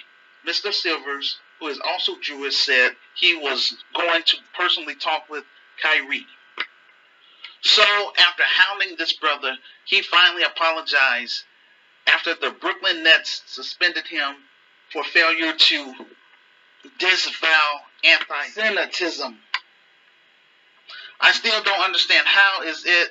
Mr. 0.47 0.73
Silvers, 0.73 1.37
who 1.59 1.67
is 1.67 1.79
also 1.85 2.13
Jewish, 2.19 2.55
said 2.55 2.95
he 3.13 3.35
was 3.35 3.77
going 3.95 4.23
to 4.23 4.37
personally 4.57 4.95
talk 4.95 5.29
with 5.29 5.43
Kyrie. 5.79 6.25
So, 7.61 7.83
after 8.17 8.41
hounding 8.43 8.95
this 8.97 9.13
brother, 9.13 9.55
he 9.85 10.01
finally 10.01 10.41
apologized 10.41 11.43
after 12.07 12.33
the 12.33 12.49
Brooklyn 12.49 13.03
Nets 13.03 13.43
suspended 13.45 14.07
him 14.07 14.33
for 14.91 15.03
failure 15.03 15.53
to 15.55 15.93
disavow 16.97 17.81
anti-Semitism. 18.03 19.37
I 21.19 21.31
still 21.33 21.61
don't 21.61 21.85
understand 21.85 22.25
how 22.25 22.63
is 22.63 22.83
it 22.83 23.09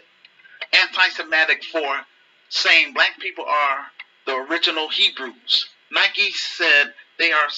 anti-Semitic 0.72 1.62
for 1.62 2.00
saying 2.48 2.92
black 2.92 3.20
people 3.20 3.44
are 3.44 3.86
the 4.30 4.36
original 4.36 4.88
Hebrews. 4.88 5.68
Nike 5.90 6.30
said 6.32 6.92
they 7.18 7.32
are 7.32 7.48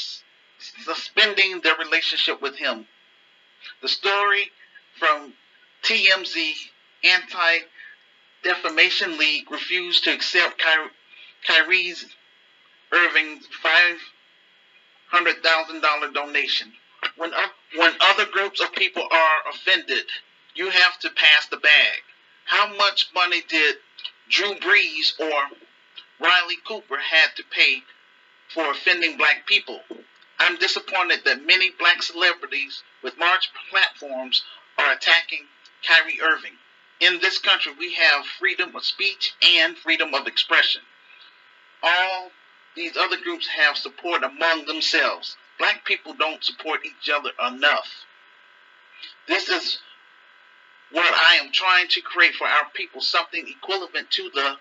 suspending 0.85 1.61
their 1.61 1.77
relationship 1.77 2.41
with 2.41 2.57
him. 2.57 2.87
The 3.83 3.89
story 3.89 4.51
from 4.99 5.35
TMZ 5.83 6.53
Anti 7.05 7.59
Defamation 8.43 9.19
League 9.19 9.51
refused 9.51 10.05
to 10.05 10.15
accept 10.15 10.59
Ky- 10.59 10.91
Irving's 12.93 13.49
$500,000 15.13 16.15
donation. 16.15 16.73
When, 17.17 17.33
when 17.77 17.93
other 18.01 18.27
groups 18.27 18.61
of 18.61 18.73
people 18.73 19.03
are 19.11 19.37
offended, 19.53 20.05
you 20.55 20.71
have 20.71 20.99
to 21.01 21.11
pass 21.11 21.47
the 21.51 21.57
bag. 21.59 21.99
How 22.45 22.75
much 22.77 23.11
money 23.15 23.43
did 23.49 23.77
Drew 24.29 24.55
Brees 24.55 25.19
or 25.21 25.57
Riley 26.23 26.57
Cooper 26.65 26.99
had 26.99 27.35
to 27.37 27.45
pay 27.51 27.83
for 28.55 28.71
offending 28.71 29.17
black 29.17 29.47
people? 29.47 29.81
I'm 30.39 30.57
disappointed 30.57 31.21
that 31.25 31.47
many 31.47 31.71
black 31.71 32.03
celebrities 32.03 32.83
with 33.03 33.19
large 33.19 33.51
platforms 33.71 34.43
are 34.79 34.93
attacking 34.93 35.47
Kyrie 35.87 36.21
Irving. 36.23 36.57
In 37.01 37.19
this 37.21 37.39
country, 37.39 37.73
we 37.77 37.95
have 37.95 38.25
freedom 38.39 38.77
of 38.77 38.85
speech 38.85 39.35
and 39.59 39.77
freedom 39.77 40.15
of 40.15 40.29
expression. 40.29 40.83
All 41.83 42.31
these 42.77 42.97
other 42.97 43.17
groups 43.17 43.49
have 43.49 43.77
support 43.77 44.23
among 44.23 44.67
themselves. 44.67 45.37
Black 45.59 45.85
people 45.85 46.15
don't 46.15 46.45
support 46.45 46.81
each 46.85 47.11
other 47.11 47.31
enough. 47.45 47.89
This 49.27 49.49
is 49.49 49.79
what 50.93 51.13
I 51.13 51.45
am 51.45 51.51
trying 51.53 51.89
to 51.89 52.01
create 52.01 52.35
for 52.35 52.47
our 52.47 52.67
people 52.75 53.01
something 53.01 53.47
equivalent 53.49 54.11
to 54.11 54.31
the 54.33 54.57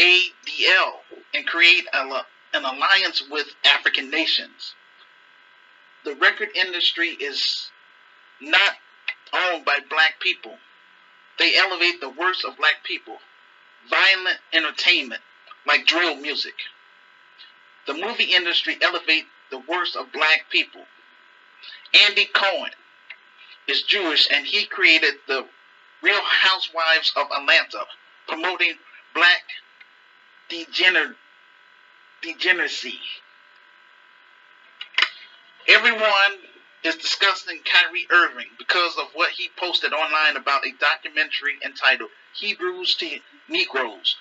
ADL 0.00 0.92
and 1.34 1.46
create 1.46 1.86
a, 1.92 2.22
an 2.54 2.64
alliance 2.64 3.22
with 3.30 3.46
African 3.64 4.10
nations 4.10 4.74
the 6.04 6.14
record 6.16 6.50
industry 6.54 7.08
is 7.08 7.70
not 8.40 8.74
owned 9.32 9.64
by 9.64 9.78
black 9.88 10.20
people. 10.20 10.56
They 11.38 11.56
elevate 11.56 12.00
the 12.00 12.10
worst 12.10 12.44
of 12.44 12.56
black 12.56 12.84
people. 12.84 13.16
Violent 13.88 14.38
entertainment, 14.52 15.22
like 15.66 15.86
drill 15.86 16.16
music. 16.16 16.54
The 17.86 17.94
movie 17.94 18.34
industry 18.34 18.78
elevate 18.80 19.24
the 19.50 19.58
worst 19.58 19.96
of 19.96 20.12
black 20.12 20.46
people. 20.50 20.82
Andy 22.06 22.26
Cohen 22.26 22.70
is 23.66 23.82
Jewish 23.82 24.28
and 24.30 24.46
he 24.46 24.66
created 24.66 25.14
the 25.26 25.46
Real 26.02 26.20
Housewives 26.22 27.12
of 27.16 27.26
Atlanta, 27.34 27.84
promoting 28.28 28.74
black 29.14 29.42
degener- 30.54 31.16
degeneracy. 32.22 33.00
Everyone 35.66 36.38
is 36.84 36.96
discussing 36.96 37.60
Kyrie 37.64 38.06
Irving 38.10 38.50
because 38.58 38.96
of 38.98 39.06
what 39.14 39.30
he 39.30 39.48
posted 39.56 39.92
online 39.92 40.36
about 40.36 40.66
a 40.66 40.72
documentary 40.78 41.54
entitled 41.64 42.10
Hebrews 42.34 42.94
to 42.96 43.18
Negroes, 43.48 44.16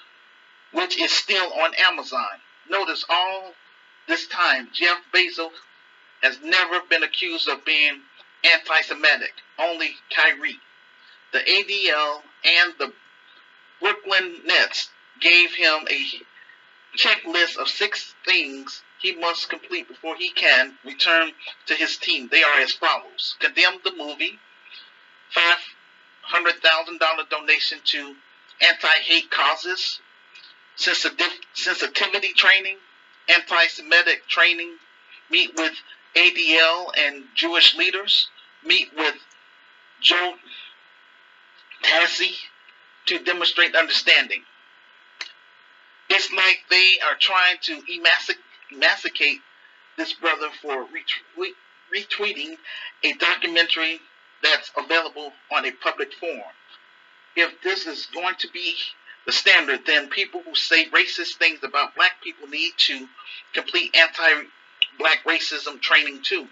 which 0.71 0.97
is 0.99 1.11
still 1.11 1.51
on 1.53 1.73
Amazon. 1.85 2.39
Notice 2.69 3.05
all 3.09 3.53
this 4.07 4.27
time, 4.27 4.69
Jeff 4.73 4.97
Bezos 5.13 5.51
has 6.21 6.39
never 6.41 6.79
been 6.89 7.03
accused 7.03 7.49
of 7.49 7.65
being 7.65 8.01
anti 8.43 8.81
Semitic, 8.81 9.33
only 9.59 9.91
Kyrie. 10.15 10.59
The 11.33 11.39
ADL 11.39 12.21
and 12.45 12.73
the 12.79 12.93
Brooklyn 13.81 14.37
Nets 14.45 14.89
gave 15.23 15.55
him 15.55 15.87
a 15.89 16.05
checklist 16.97 17.55
of 17.57 17.69
six 17.69 18.13
things 18.25 18.83
he 18.99 19.15
must 19.15 19.49
complete 19.49 19.87
before 19.87 20.15
he 20.15 20.29
can 20.29 20.73
return 20.85 21.31
to 21.65 21.73
his 21.75 21.97
team. 21.97 22.27
They 22.29 22.43
are 22.43 22.59
as 22.59 22.73
follows. 22.73 23.35
Condemn 23.39 23.79
the 23.83 23.93
movie, 23.95 24.37
$500,000 25.35 27.29
donation 27.29 27.79
to 27.85 28.15
anti 28.61 28.87
hate 29.01 29.31
causes, 29.31 29.99
sensitivity 30.75 32.33
training, 32.33 32.77
anti 33.29 33.67
Semitic 33.67 34.27
training, 34.27 34.75
meet 35.29 35.55
with 35.55 35.73
ADL 36.15 36.91
and 36.97 37.23
Jewish 37.33 37.75
leaders, 37.75 38.27
meet 38.63 38.89
with 38.95 39.15
Joe 40.01 40.35
Tsai 41.81 42.31
to 43.07 43.19
demonstrate 43.19 43.75
understanding. 43.75 44.43
It's 46.15 46.31
like 46.31 46.59
they 46.69 46.91
are 47.09 47.17
trying 47.19 47.57
to 47.63 47.81
emasculate 48.71 49.41
this 49.97 50.13
brother 50.13 50.49
for 50.61 50.85
retweet, 50.85 51.53
retweeting 51.91 52.57
a 53.03 53.13
documentary 53.13 53.99
that's 54.43 54.71
available 54.77 55.33
on 55.51 55.65
a 55.65 55.71
public 55.71 56.13
forum. 56.13 56.53
If 57.35 57.59
this 57.63 57.87
is 57.87 58.05
going 58.13 58.35
to 58.39 58.47
be 58.53 58.75
the 59.25 59.31
standard, 59.31 59.87
then 59.87 60.07
people 60.09 60.43
who 60.45 60.53
say 60.53 60.85
racist 60.89 61.37
things 61.39 61.63
about 61.63 61.95
black 61.95 62.21
people 62.23 62.47
need 62.47 62.73
to 62.77 63.07
complete 63.55 63.95
anti 63.95 64.49
black 64.99 65.23
racism 65.25 65.81
training 65.81 66.21
too. 66.21 66.47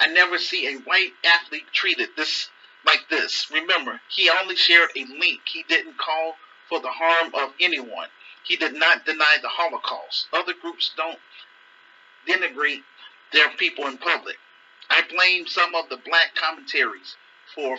I 0.00 0.08
never 0.08 0.38
see 0.38 0.66
a 0.66 0.78
white 0.78 1.12
athlete 1.24 1.66
treated 1.72 2.08
this 2.16 2.50
like 2.84 3.08
this. 3.08 3.52
Remember, 3.52 4.00
he 4.08 4.28
only 4.30 4.56
shared 4.56 4.90
a 4.96 5.04
link. 5.04 5.42
He 5.44 5.62
didn't 5.68 5.96
call 5.96 6.34
for 6.68 6.80
the 6.80 6.88
harm 6.88 7.32
of 7.34 7.52
anyone. 7.60 8.08
He 8.46 8.56
did 8.56 8.74
not 8.74 9.04
deny 9.04 9.38
the 9.42 9.48
Holocaust. 9.48 10.28
Other 10.32 10.54
groups 10.60 10.92
don't 10.96 11.18
denigrate 12.28 12.82
their 13.32 13.50
people 13.56 13.86
in 13.86 13.98
public. 13.98 14.36
I 14.88 15.02
blame 15.10 15.46
some 15.46 15.74
of 15.74 15.88
the 15.88 15.96
black 15.96 16.34
commentaries 16.36 17.16
for 17.54 17.76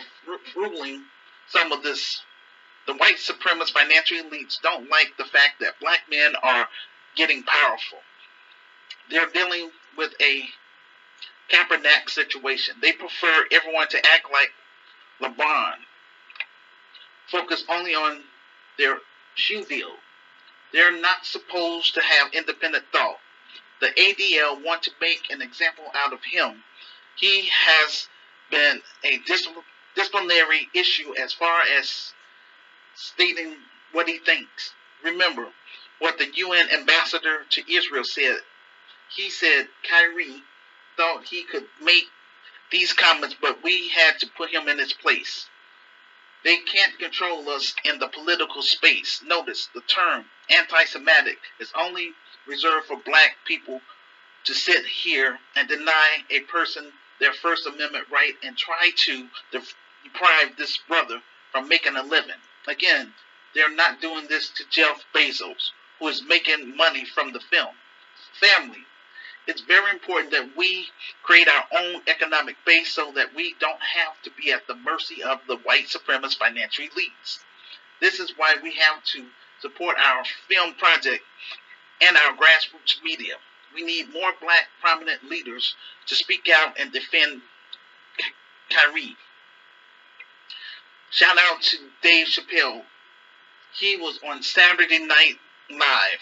fueling 0.54 1.06
some 1.48 1.72
of 1.72 1.84
this. 1.84 2.22
The 2.86 2.94
white 2.96 3.18
supremacist 3.18 3.72
financial 3.72 4.18
elites 4.18 4.62
don't 4.62 4.90
like 4.90 5.14
the 5.18 5.26
fact 5.26 5.60
that 5.60 5.80
black 5.80 6.02
men 6.10 6.34
are 6.42 6.68
getting 7.16 7.44
powerful. 7.44 8.00
They're 9.10 9.30
dealing 9.30 9.72
with 9.98 10.14
a 10.22 10.44
Kaepernick 11.50 12.10
situation. 12.10 12.76
They 12.82 12.92
prefer 12.94 13.46
everyone 13.52 13.88
to 13.90 13.98
act 13.98 14.28
like 14.32 14.52
LeBron, 15.22 15.74
focus 17.28 17.64
only 17.70 17.96
on 17.96 18.22
their 18.78 19.00
shoe 19.36 19.64
deal. 19.66 19.92
They're 20.72 21.00
not 21.00 21.26
supposed 21.26 21.94
to 21.96 22.02
have 22.02 22.34
independent 22.34 22.86
thought. 22.92 23.20
The 23.80 23.88
ADL 23.88 24.64
want 24.64 24.84
to 24.84 24.92
make 25.00 25.30
an 25.32 25.42
example 25.42 25.86
out 25.96 26.14
of 26.14 26.24
him. 26.24 26.64
He 27.16 27.50
has 27.52 28.08
been 28.52 28.82
a 29.04 29.20
disciplinary 29.96 30.70
issue 30.74 31.16
as 31.18 31.34
far 31.34 31.62
as 31.78 32.14
stating 32.96 33.56
what 33.92 34.08
he 34.08 34.18
thinks. 34.20 34.74
Remember 35.04 35.48
what 36.00 36.18
the 36.18 36.28
UN 36.34 36.70
ambassador 36.72 37.46
to 37.50 37.74
Israel 37.74 38.04
said. 38.04 38.38
He 39.16 39.30
said 39.30 39.68
Kyrie 39.90 40.44
thought 40.98 41.26
he 41.26 41.44
could 41.44 41.66
make 41.82 42.06
these 42.72 42.94
comments, 42.94 43.36
but 43.40 43.64
we 43.64 43.90
had 43.90 44.20
to 44.20 44.28
put 44.38 44.50
him 44.50 44.68
in 44.68 44.80
his 44.80 44.94
place. 44.94 45.48
They 46.48 46.60
can't 46.60 46.98
control 46.98 47.50
us 47.50 47.76
in 47.84 48.00
the 48.00 48.08
political 48.08 48.62
space. 48.62 49.22
Notice 49.22 49.68
the 49.74 49.82
term 49.82 50.32
anti 50.50 50.86
Semitic 50.86 51.40
is 51.60 51.74
only 51.76 52.14
reserved 52.46 52.88
for 52.88 52.96
black 52.96 53.36
people 53.46 53.82
to 54.46 54.54
sit 54.54 54.86
here 54.86 55.40
and 55.58 55.68
deny 55.68 56.24
a 56.30 56.40
person 56.40 56.94
their 57.20 57.34
First 57.34 57.68
Amendment 57.68 58.08
right 58.10 58.34
and 58.44 58.58
try 58.58 58.92
to 58.96 59.28
deprive 59.52 60.56
this 60.56 60.78
brother 60.88 61.22
from 61.52 61.68
making 61.68 61.98
a 61.98 62.04
living. 62.04 62.40
Again, 62.66 63.14
they're 63.54 63.70
not 63.70 64.00
doing 64.00 64.28
this 64.28 64.48
to 64.52 64.64
Jeff 64.70 65.04
Bezos, 65.14 65.72
who 66.00 66.08
is 66.08 66.24
making 66.24 66.78
money 66.78 67.04
from 67.04 67.34
the 67.34 67.42
film. 67.42 67.76
Family, 68.40 68.86
it's 69.48 69.62
very 69.62 69.92
important 69.92 70.32
that 70.32 70.50
we 70.58 70.88
create 71.24 71.48
our 71.48 71.64
own 71.80 72.02
economic 72.08 72.58
base 72.66 72.92
so 72.92 73.12
that 73.16 73.34
we 73.34 73.56
don't 73.60 73.82
have 73.82 74.22
to 74.24 74.32
be 74.32 74.52
at 74.52 74.68
the 74.68 74.76
mercy 74.76 75.24
of 75.24 75.40
the 75.48 75.58
white 75.58 75.86
supremacist 75.88 76.38
financial 76.38 76.86
elites. 76.86 77.40
This 78.02 78.20
is 78.20 78.34
why 78.38 78.56
we 78.62 78.74
have 78.76 79.04
to 79.16 79.26
support 79.62 79.96
our 79.98 80.24
film 80.48 80.74
project 80.76 81.24
and 82.02 82.16
our 82.18 82.34
grassroots 82.36 83.02
media. 83.04 83.36
We 83.74 83.84
need 83.84 84.14
more 84.14 84.34
black 84.40 84.68
prominent 84.82 85.24
leaders 85.24 85.76
to 86.08 86.16
speak 86.16 86.50
out 86.54 86.80
and 86.80 86.92
defend 86.92 87.42
Kyrie. 88.70 89.16
Shout 91.10 91.38
out 91.38 91.62
to 91.62 91.78
Dave 92.02 92.28
Chappelle. 92.28 92.82
He 93.80 93.96
was 93.96 94.20
on 94.28 94.44
Saturday 94.44 95.00
Night 95.00 95.38
Live. 95.70 96.20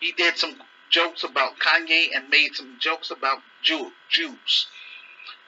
He 0.00 0.12
did 0.12 0.36
some 0.36 0.56
jokes 0.90 1.24
about 1.24 1.58
Kanye 1.58 2.08
and 2.14 2.28
made 2.28 2.54
some 2.54 2.76
jokes 2.78 3.10
about 3.10 3.38
Jew, 3.62 3.92
Jews. 4.08 4.66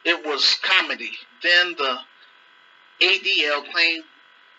It 0.05 0.24
was 0.24 0.59
comedy. 0.62 1.12
Then 1.42 1.74
the 1.77 1.98
ADL 3.01 3.70
claimed 3.72 4.05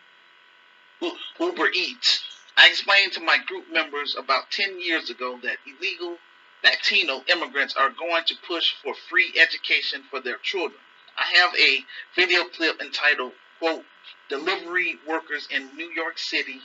Uber 1.38 1.70
Eats. 1.70 2.22
I 2.56 2.68
explained 2.68 3.12
to 3.12 3.20
my 3.20 3.38
group 3.38 3.70
members 3.70 4.16
about 4.16 4.50
10 4.50 4.80
years 4.80 5.10
ago 5.10 5.38
that 5.42 5.58
illegal 5.66 6.18
Latino 6.64 7.22
immigrants 7.28 7.76
are 7.76 7.90
going 7.90 8.24
to 8.24 8.36
push 8.46 8.74
for 8.82 8.94
free 8.94 9.32
education 9.40 10.02
for 10.10 10.20
their 10.20 10.38
children. 10.38 10.80
I 11.16 11.24
have 11.38 11.54
a 11.54 11.84
video 12.14 12.44
clip 12.44 12.80
entitled, 12.80 13.32
quote, 13.58 13.84
Delivery 14.28 14.98
Workers 15.06 15.46
in 15.50 15.76
New 15.76 15.90
York 15.90 16.18
City 16.18 16.60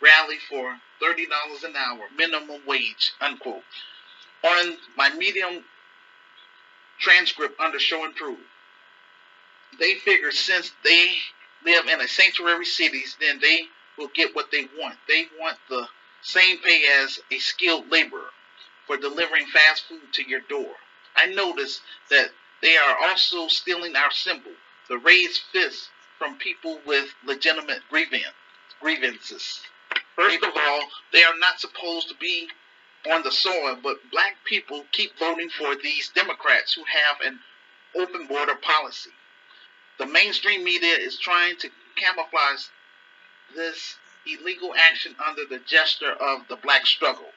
Rally 0.00 0.38
for 0.48 0.80
$30 1.02 1.64
an 1.64 1.74
hour, 1.76 2.08
minimum 2.16 2.60
wage, 2.66 3.12
unquote. 3.20 3.64
On 4.44 4.78
my 4.96 5.10
Medium 5.10 5.64
transcript 7.00 7.60
under 7.60 7.78
show 7.78 8.04
and 8.04 8.14
prove. 8.14 8.38
They 9.78 9.94
figure 9.94 10.32
since 10.32 10.72
they 10.84 11.16
live 11.64 11.86
in 11.86 12.00
a 12.00 12.08
sanctuary 12.08 12.64
cities, 12.64 13.16
then 13.20 13.38
they 13.40 13.68
will 13.96 14.08
get 14.14 14.34
what 14.34 14.50
they 14.50 14.68
want. 14.78 14.96
They 15.06 15.26
want 15.38 15.58
the 15.68 15.86
same 16.22 16.58
pay 16.58 16.84
as 17.02 17.20
a 17.30 17.38
skilled 17.38 17.90
laborer 17.90 18.30
for 18.86 18.96
delivering 18.96 19.46
fast 19.46 19.84
food 19.88 20.12
to 20.14 20.28
your 20.28 20.40
door. 20.48 20.74
I 21.16 21.26
notice 21.26 21.80
that 22.10 22.30
they 22.62 22.76
are 22.76 22.96
also 23.08 23.48
stealing 23.48 23.94
our 23.96 24.10
symbol, 24.10 24.52
the 24.88 24.98
raised 24.98 25.42
fist, 25.52 25.90
from 26.18 26.36
people 26.36 26.80
with 26.84 27.14
legitimate 27.24 27.82
grievances. 27.88 29.60
First 30.16 30.42
of 30.42 30.52
all, 30.56 30.80
they 31.12 31.22
are 31.22 31.38
not 31.38 31.60
supposed 31.60 32.08
to 32.08 32.14
be 32.16 32.48
on 33.10 33.22
the 33.22 33.30
soil, 33.30 33.76
but 33.82 33.96
black 34.10 34.36
people 34.44 34.84
keep 34.92 35.18
voting 35.18 35.48
for 35.50 35.76
these 35.76 36.10
Democrats 36.14 36.74
who 36.74 36.84
have 36.84 37.20
an 37.24 37.38
open 37.96 38.26
border 38.26 38.54
policy. 38.56 39.10
The 39.98 40.06
mainstream 40.06 40.64
media 40.64 40.96
is 40.96 41.18
trying 41.18 41.56
to 41.58 41.70
camouflage 41.96 42.64
this 43.54 43.96
illegal 44.26 44.74
action 44.76 45.16
under 45.26 45.44
the 45.44 45.58
gesture 45.60 46.12
of 46.12 46.46
the 46.48 46.56
black 46.56 46.86
struggle. 46.86 47.30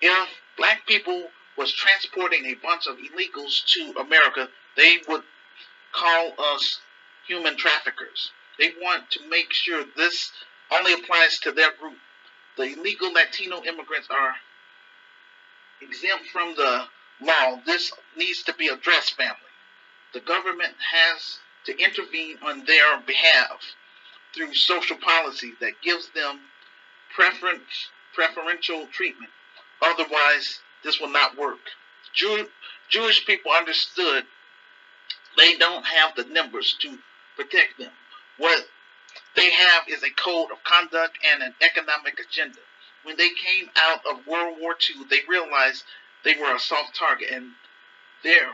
If 0.00 0.28
black 0.56 0.86
people 0.86 1.28
was 1.56 1.72
transporting 1.72 2.44
a 2.46 2.54
bunch 2.54 2.86
of 2.86 2.96
illegals 2.98 3.64
to 3.66 4.00
America, 4.00 4.48
they 4.76 4.98
would 5.08 5.22
call 5.92 6.32
us 6.38 6.80
human 7.26 7.56
traffickers. 7.56 8.30
They 8.58 8.72
want 8.80 9.10
to 9.12 9.28
make 9.28 9.52
sure 9.52 9.84
this 9.96 10.32
only 10.70 10.92
applies 10.94 11.38
to 11.40 11.52
their 11.52 11.72
group. 11.72 11.98
The 12.56 12.64
illegal 12.64 13.12
Latino 13.12 13.62
immigrants 13.62 14.08
are 14.10 14.36
exempt 15.80 16.26
from 16.32 16.54
the 16.56 16.84
law. 17.20 17.60
This 17.64 17.92
needs 18.16 18.42
to 18.44 18.54
be 18.54 18.68
addressed, 18.68 19.14
family. 19.14 19.34
The 20.14 20.20
government 20.20 20.74
has 20.92 21.38
to 21.66 21.78
intervene 21.78 22.38
on 22.42 22.64
their 22.64 23.00
behalf 23.06 23.60
through 24.34 24.54
social 24.54 24.96
policy 24.96 25.52
that 25.60 25.82
gives 25.82 26.10
them 26.10 26.40
preference, 27.14 27.90
preferential 28.14 28.86
treatment. 28.92 29.30
Otherwise, 29.82 30.60
this 30.84 31.00
will 31.00 31.10
not 31.10 31.36
work. 31.36 31.58
Jew, 32.14 32.48
Jewish 32.88 33.26
people 33.26 33.52
understood 33.52 34.24
they 35.36 35.56
don't 35.56 35.84
have 35.84 36.14
the 36.16 36.24
numbers 36.24 36.76
to 36.80 36.98
protect 37.36 37.78
them. 37.78 37.92
What 38.38 38.66
they 39.34 39.50
have 39.50 39.84
is 39.88 40.02
a 40.02 40.10
code 40.10 40.50
of 40.50 40.62
conduct 40.64 41.18
and 41.30 41.42
an 41.42 41.54
economic 41.60 42.18
agenda. 42.18 42.58
When 43.06 43.16
they 43.16 43.30
came 43.30 43.70
out 43.76 44.04
of 44.04 44.26
World 44.26 44.58
War 44.58 44.76
II, 44.76 45.04
they 45.08 45.22
realized 45.28 45.84
they 46.24 46.34
were 46.34 46.52
a 46.52 46.58
soft 46.58 46.96
target 46.96 47.30
and 47.30 47.52
there 48.24 48.52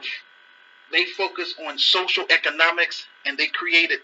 they 0.90 1.06
focused 1.06 1.58
on 1.58 1.78
social 1.78 2.26
economics 2.28 3.06
and 3.24 3.38
they 3.38 3.46
created 3.46 4.00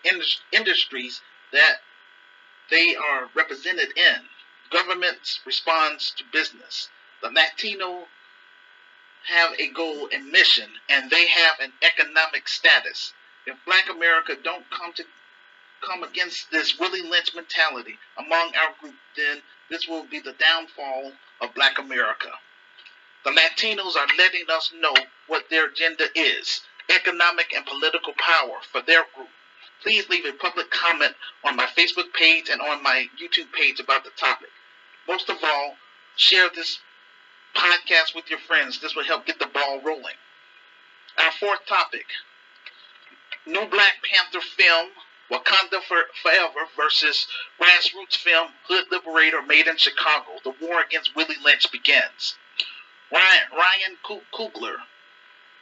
industries 0.50 1.20
that 1.52 1.82
they 2.70 2.96
are 2.96 3.28
represented 3.34 3.96
in. 3.96 4.28
Governments 4.70 5.40
responds 5.44 6.12
to 6.12 6.24
business. 6.32 6.88
The 7.20 7.30
Latino 7.30 8.08
have 9.26 9.52
a 9.58 9.68
goal 9.68 10.08
and 10.10 10.32
mission, 10.32 10.70
and 10.88 11.10
they 11.10 11.26
have 11.26 11.60
an 11.60 11.74
economic 11.82 12.48
status. 12.48 13.12
If 13.46 13.62
Black 13.66 13.90
America 13.90 14.34
don't 14.42 14.70
come 14.70 14.94
to 14.94 15.04
come 15.80 16.02
against 16.02 16.50
this 16.50 16.78
Willie 16.78 17.02
Lynch 17.02 17.34
mentality 17.34 17.98
among 18.16 18.52
our 18.56 18.74
group, 18.80 18.94
then 19.16 19.42
this 19.70 19.86
will 19.86 20.04
be 20.04 20.20
the 20.20 20.34
downfall 20.34 21.12
of 21.40 21.54
Black 21.54 21.78
America. 21.78 22.30
The 23.24 23.30
Latinos 23.30 23.96
are 23.96 24.16
letting 24.16 24.44
us 24.50 24.72
know 24.80 24.94
what 25.26 25.44
their 25.50 25.66
agenda 25.66 26.04
is 26.14 26.62
economic 26.90 27.52
and 27.54 27.66
political 27.66 28.14
power 28.14 28.58
for 28.72 28.80
their 28.80 29.04
group. 29.14 29.28
Please 29.82 30.08
leave 30.08 30.24
a 30.24 30.32
public 30.32 30.70
comment 30.70 31.14
on 31.44 31.54
my 31.54 31.66
Facebook 31.66 32.12
page 32.14 32.48
and 32.50 32.60
on 32.60 32.82
my 32.82 33.06
YouTube 33.20 33.52
page 33.52 33.78
about 33.78 34.04
the 34.04 34.10
topic. 34.16 34.48
Most 35.06 35.28
of 35.28 35.36
all, 35.42 35.76
share 36.16 36.48
this 36.54 36.78
podcast 37.54 38.14
with 38.14 38.30
your 38.30 38.38
friends. 38.40 38.80
This 38.80 38.96
will 38.96 39.04
help 39.04 39.26
get 39.26 39.38
the 39.38 39.46
ball 39.46 39.80
rolling. 39.84 40.16
Our 41.18 41.32
fourth 41.32 41.66
topic 41.66 42.06
New 43.46 43.66
Black 43.66 43.94
Panther 44.04 44.40
film 44.40 44.90
Wakanda 45.30 45.82
for, 45.86 46.04
Forever 46.22 46.66
versus 46.76 47.26
grassroots 47.60 48.16
film 48.16 48.48
Hood 48.66 48.86
Liberator 48.90 49.42
made 49.42 49.66
in 49.66 49.76
Chicago. 49.76 50.38
The 50.42 50.54
war 50.60 50.80
against 50.80 51.14
Willie 51.14 51.36
Lynch 51.42 51.70
begins. 51.70 52.36
Ryan, 53.12 53.48
Ryan 53.52 53.98
Coogler 54.32 54.76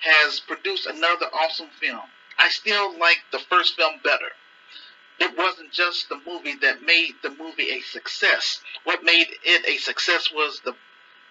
has 0.00 0.40
produced 0.40 0.86
another 0.86 1.26
awesome 1.26 1.70
film. 1.80 2.02
I 2.38 2.48
still 2.50 2.96
like 2.98 3.18
the 3.32 3.38
first 3.38 3.76
film 3.76 4.00
better. 4.02 4.30
It 5.18 5.36
wasn't 5.36 5.72
just 5.72 6.08
the 6.08 6.20
movie 6.26 6.56
that 6.56 6.82
made 6.82 7.14
the 7.22 7.30
movie 7.30 7.70
a 7.70 7.80
success. 7.80 8.60
What 8.84 9.02
made 9.02 9.28
it 9.42 9.66
a 9.66 9.78
success 9.78 10.30
was 10.30 10.60
the 10.60 10.76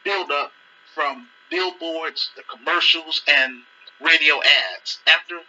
build 0.03 0.31
up 0.31 0.51
from 0.93 1.29
billboards, 1.51 2.31
the 2.35 2.43
commercials, 2.43 3.21
and 3.27 3.63
radio 4.01 4.41
ads. 4.41 4.99
After 5.05 5.41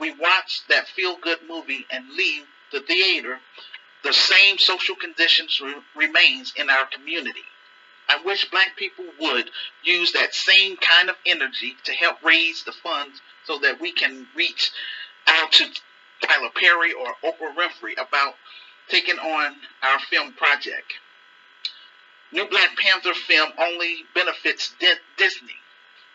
we 0.00 0.10
watch 0.12 0.62
that 0.68 0.88
feel 0.88 1.16
good 1.16 1.38
movie 1.48 1.86
and 1.90 2.10
leave 2.16 2.44
the 2.72 2.80
theater, 2.80 3.38
the 4.02 4.12
same 4.12 4.58
social 4.58 4.96
conditions 4.96 5.60
re- 5.62 5.74
remains 5.94 6.52
in 6.56 6.70
our 6.70 6.86
community. 6.86 7.44
I 8.08 8.20
wish 8.24 8.50
black 8.50 8.76
people 8.76 9.04
would 9.20 9.50
use 9.84 10.12
that 10.12 10.34
same 10.34 10.76
kind 10.78 11.10
of 11.10 11.16
energy 11.26 11.76
to 11.84 11.92
help 11.92 12.22
raise 12.24 12.64
the 12.64 12.72
funds 12.72 13.20
so 13.44 13.58
that 13.58 13.80
we 13.80 13.92
can 13.92 14.26
reach 14.34 14.72
out 15.28 15.52
to 15.52 15.66
Tyler 16.22 16.50
Perry 16.54 16.92
or 16.92 17.14
Oprah 17.24 17.54
Winfrey 17.54 17.92
about 17.92 18.34
taking 18.88 19.18
on 19.18 19.54
our 19.82 19.98
film 20.10 20.32
project. 20.32 20.92
New 22.32 22.48
Black 22.48 22.76
Panther 22.76 23.14
film 23.14 23.52
only 23.58 24.04
benefits 24.14 24.72
Disney. 25.16 25.56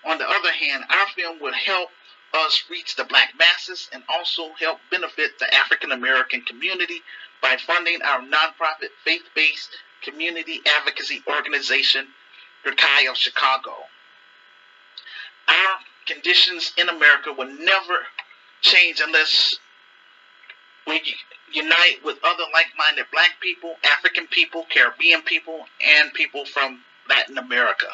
On 0.06 0.18
the 0.18 0.30
other 0.30 0.52
hand, 0.52 0.84
our 0.90 1.08
film 1.16 1.40
will 1.40 1.54
help 1.54 1.90
us 2.36 2.64
reach 2.70 2.96
the 2.96 3.04
black 3.04 3.34
masses 3.38 3.90
and 3.94 4.04
also 4.10 4.50
help 4.60 4.80
benefit 4.92 5.40
the 5.40 5.54
African 5.56 5.92
American 5.92 6.42
community 6.42 7.02
by 7.42 7.58
funding 7.58 8.02
our 8.02 8.22
nonprofit 8.22 8.90
faith 9.04 9.24
based 9.36 9.70
community 10.04 10.62
advocacy 10.78 11.24
organization, 11.28 12.08
Herkai 12.66 13.10
of 13.10 13.18
Chicago. 13.18 13.74
Our 15.48 15.78
conditions 16.06 16.74
in 16.78 16.90
America 16.90 17.34
will 17.34 17.52
never 17.52 18.00
change 18.62 19.02
unless 19.04 19.58
we 20.88 21.02
unite 21.52 22.04
with 22.04 22.18
other 22.24 22.44
like 22.54 22.68
minded 22.78 23.06
black 23.12 23.40
people, 23.42 23.76
African 23.84 24.28
people, 24.28 24.66
Caribbean 24.70 25.22
people, 25.22 25.66
and 25.86 26.14
people 26.14 26.46
from 26.46 26.82
Latin 27.10 27.38
America. 27.38 27.88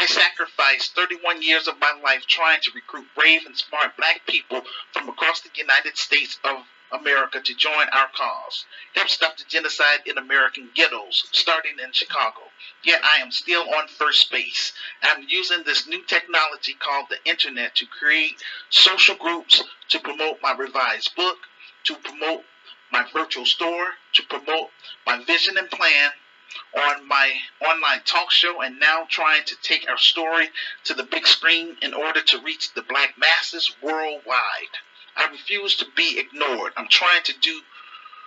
I 0.00 0.06
sacrificed 0.06 0.94
31 0.94 1.42
years 1.42 1.66
of 1.66 1.80
my 1.80 1.92
life 2.04 2.24
trying 2.24 2.60
to 2.60 2.70
recruit 2.72 3.08
brave 3.16 3.44
and 3.46 3.58
smart 3.58 3.96
black 3.96 4.24
people 4.28 4.62
from 4.92 5.08
across 5.08 5.40
the 5.40 5.50
United 5.56 5.96
States 5.96 6.38
of 6.44 6.58
America 6.92 7.40
to 7.40 7.54
join 7.56 7.88
our 7.88 8.06
cause. 8.14 8.64
Help 8.94 9.08
stop 9.08 9.36
the 9.36 9.42
genocide 9.48 10.02
in 10.06 10.16
American 10.16 10.70
ghettos, 10.72 11.28
starting 11.32 11.80
in 11.82 11.90
Chicago. 11.90 12.42
Yet 12.84 13.02
I 13.02 13.20
am 13.20 13.32
still 13.32 13.74
on 13.74 13.88
first 13.88 14.30
base. 14.30 14.72
I'm 15.02 15.26
using 15.28 15.64
this 15.64 15.88
new 15.88 16.04
technology 16.04 16.74
called 16.78 17.06
the 17.10 17.18
internet 17.28 17.74
to 17.74 17.86
create 17.86 18.40
social 18.70 19.16
groups 19.16 19.64
to 19.88 19.98
promote 19.98 20.40
my 20.40 20.52
revised 20.52 21.16
book, 21.16 21.38
to 21.86 21.96
promote 21.96 22.44
my 22.92 23.04
virtual 23.12 23.46
store, 23.46 23.88
to 24.12 24.22
promote 24.22 24.70
my 25.04 25.24
vision 25.24 25.58
and 25.58 25.68
plan 25.68 26.12
on 26.76 27.06
my 27.06 27.32
online 27.60 28.00
talk 28.04 28.30
show 28.30 28.60
and 28.62 28.78
now 28.78 29.06
trying 29.08 29.44
to 29.44 29.56
take 29.62 29.88
our 29.88 29.98
story 29.98 30.48
to 30.84 30.94
the 30.94 31.02
big 31.02 31.26
screen 31.26 31.76
in 31.82 31.94
order 31.94 32.20
to 32.22 32.40
reach 32.40 32.72
the 32.74 32.82
black 32.82 33.14
masses 33.18 33.74
worldwide. 33.82 34.74
I 35.16 35.28
refuse 35.30 35.76
to 35.76 35.86
be 35.96 36.18
ignored. 36.18 36.72
I'm 36.76 36.88
trying 36.88 37.22
to 37.24 37.34
do 37.40 37.60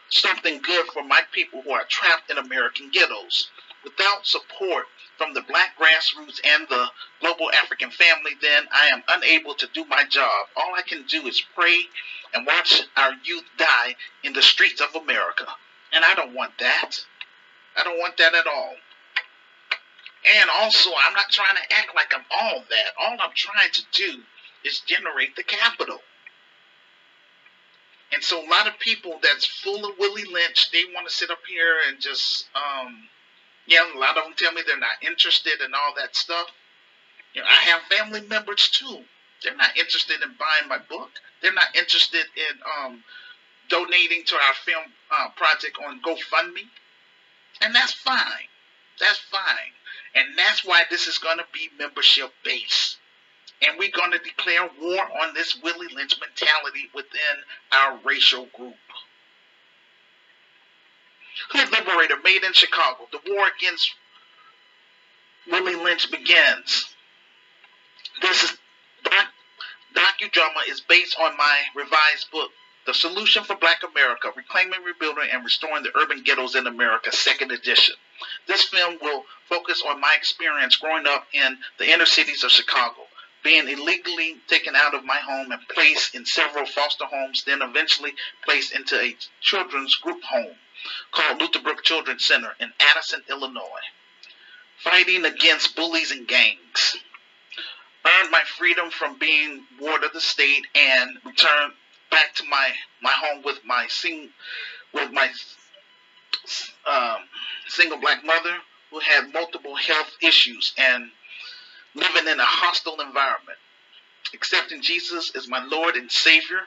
something 0.10 0.62
good 0.62 0.88
for 0.88 1.04
my 1.04 1.22
people 1.32 1.62
who 1.62 1.72
are 1.72 1.86
trapped 1.86 2.30
in 2.30 2.38
American 2.38 2.90
ghettos. 2.92 3.50
Without 3.84 4.28
support 4.28 4.86
from 5.18 5.34
the 5.34 5.42
black 5.42 5.78
grassroots 5.80 6.40
and 6.44 6.68
the 6.70 6.88
global 7.20 7.52
African 7.52 7.92
family, 7.92 8.32
then 8.42 8.68
I 8.72 8.88
am 8.88 9.04
unable 9.08 9.56
to 9.56 9.68
do 9.74 9.86
my 9.86 10.04
job. 10.10 10.48
All 10.56 10.74
I 10.76 10.82
can 10.82 11.04
do 11.08 11.26
is 11.28 11.42
pray 11.56 11.88
and 12.34 12.46
watch 12.46 12.84
our 12.98 13.14
youth 13.24 13.46
die 13.58 13.96
in 14.24 14.34
the 14.34 14.42
streets 14.42 14.82
of 14.82 14.96
America. 14.96 15.46
And 15.94 16.04
I 16.06 16.14
don't 16.14 16.34
want 16.34 16.58
that. 16.60 17.06
I 17.78 17.84
don't 17.84 18.00
want 18.00 18.18
that 18.18 18.34
at 18.36 18.48
all. 18.48 18.76
And 20.40 20.50
also, 20.60 20.92
I'm 21.06 21.14
not 21.14 21.30
trying 21.32 21.56
to 21.56 21.76
act 21.78 21.96
like 21.96 22.14
I'm 22.14 22.26
all 22.30 22.64
that. 22.70 22.94
All 23.00 23.18
I'm 23.20 23.34
trying 23.36 23.72
to 23.72 23.82
do 23.94 24.22
is 24.64 24.82
generate 24.82 25.36
the 25.36 25.44
capital. 25.44 26.00
And 28.14 28.24
so 28.24 28.46
a 28.46 28.50
lot 28.50 28.68
of 28.68 28.78
people 28.80 29.20
that's 29.24 29.46
full 29.46 29.86
of 29.90 29.98
Willie 29.98 30.26
Lynch, 30.26 30.70
they 30.72 30.84
want 30.94 31.08
to 31.08 31.14
sit 31.14 31.32
up 31.32 31.40
here 31.48 31.78
and 31.88 32.00
just, 32.00 32.46
um, 32.56 33.08
yeah, 33.68 33.86
a 33.96 33.98
lot 33.98 34.18
of 34.18 34.26
them 34.26 34.34
tell 34.38 34.52
me 34.52 34.62
they're 34.68 34.78
not 34.78 35.02
interested 35.02 35.62
in 35.66 35.74
all 35.74 35.94
that 35.98 36.16
stuff. 36.16 36.48
You 37.34 37.42
know, 37.42 37.48
I 37.48 37.70
have 37.72 37.82
family 37.84 38.22
members 38.22 38.70
too 38.70 39.00
They're 39.44 39.56
not 39.56 39.78
interested 39.78 40.22
in 40.22 40.36
buying 40.38 40.68
my 40.68 40.80
book. 40.90 41.10
They're 41.42 41.54
not 41.54 41.76
interested 41.76 42.26
in 42.36 42.60
um, 42.78 43.04
donating 43.70 44.24
to 44.26 44.36
our 44.36 44.54
film 44.66 44.84
uh, 45.18 45.30
project 45.36 45.78
on 45.86 46.02
GoFundMe. 46.02 46.68
And 47.62 47.76
that's 47.76 47.94
fine. 47.94 48.50
That's 49.00 49.20
fine. 49.32 49.74
And 50.16 50.38
that's 50.38 50.66
why 50.66 50.84
this 50.90 51.08
is 51.08 51.18
going 51.18 51.38
to 51.38 51.46
be 51.54 51.70
membership 51.80 52.32
based. 52.44 52.98
And 53.68 53.78
we're 53.78 53.92
going 53.92 54.12
to 54.12 54.18
declare 54.18 54.70
war 54.82 55.04
on 55.22 55.34
this 55.34 55.58
Willie 55.62 55.94
Lynch 55.94 56.20
mentality 56.20 56.90
within 56.94 57.38
our 57.72 58.00
racial 58.04 58.48
group. 58.58 58.76
Hood 61.50 61.72
Liberator, 61.72 62.16
made 62.24 62.44
in 62.44 62.54
Chicago. 62.54 63.08
The 63.12 63.20
war 63.32 63.48
against 63.58 63.92
Willie 65.50 65.76
Lynch 65.76 66.12
begins. 66.12 66.94
This 68.22 68.44
is 68.44 68.58
doc, 69.04 69.28
docudrama 69.96 70.70
is 70.70 70.82
based 70.82 71.18
on 71.20 71.38
my 71.38 71.62
revised 71.76 72.30
book, 72.32 72.52
The 72.84 72.94
Solution 72.96 73.44
for 73.44 73.56
Black 73.56 73.84
America: 73.84 74.34
Reclaiming, 74.36 74.84
Rebuilding, 74.84 75.30
and 75.30 75.44
Restoring 75.44 75.84
the 75.84 75.96
Urban 75.96 76.24
Ghettos 76.24 76.56
in 76.56 76.66
America, 76.66 77.12
second 77.12 77.52
edition. 77.52 77.96
This 78.48 78.64
film 78.64 78.98
will 79.00 79.28
focus 79.48 79.84
on 79.86 80.00
my 80.00 80.12
experience 80.16 80.78
growing 80.78 81.06
up 81.06 81.28
in 81.32 81.64
the 81.78 81.92
inner 81.92 82.08
cities 82.08 82.44
of 82.44 82.52
Chicago, 82.52 83.08
being 83.44 83.68
illegally 83.68 84.42
taken 84.48 84.76
out 84.76 84.96
of 84.96 85.06
my 85.06 85.18
home 85.18 85.52
and 85.52 85.68
placed 85.70 86.16
in 86.16 86.26
several 86.26 86.66
foster 86.66 87.06
homes, 87.06 87.44
then 87.44 87.62
eventually 87.62 88.16
placed 88.44 88.74
into 88.74 89.00
a 89.00 89.16
children's 89.42 89.96
group 89.96 90.24
home 90.24 90.58
called 91.12 91.40
Lutherbrook 91.40 91.84
Children's 91.84 92.26
Center 92.26 92.56
in 92.60 92.74
Addison, 92.80 93.24
Illinois. 93.30 93.86
Fighting 94.78 95.26
against 95.26 95.76
bullies 95.76 96.10
and 96.10 96.28
gangs. 96.28 96.98
Earned 98.04 98.32
my 98.32 98.42
freedom 98.58 98.90
from 98.90 99.20
being 99.20 99.68
ward 99.80 100.04
of 100.04 100.14
the 100.14 100.22
state 100.22 100.66
and 100.74 101.20
returned 101.24 101.74
back 102.12 102.36
to 102.36 102.44
my, 102.50 102.72
my 103.02 103.12
home 103.12 103.42
with 103.44 103.60
my 103.66 103.88
sing 103.90 104.30
with 104.94 105.12
my 105.12 105.30
um, 106.90 107.20
single 107.68 108.00
black 108.00 108.24
mother 108.26 108.56
who 108.92 109.00
had 109.00 109.34
multiple 109.34 109.76
health 109.76 110.12
issues 110.22 110.74
and 110.78 111.10
living 111.96 112.28
in 112.28 112.40
a 112.40 112.46
hostile 112.46 113.00
environment. 113.02 113.58
Accepting 114.34 114.82
Jesus 114.82 115.32
as 115.36 115.48
my 115.48 115.64
Lord 115.66 115.96
and 115.96 116.12
Savior, 116.12 116.62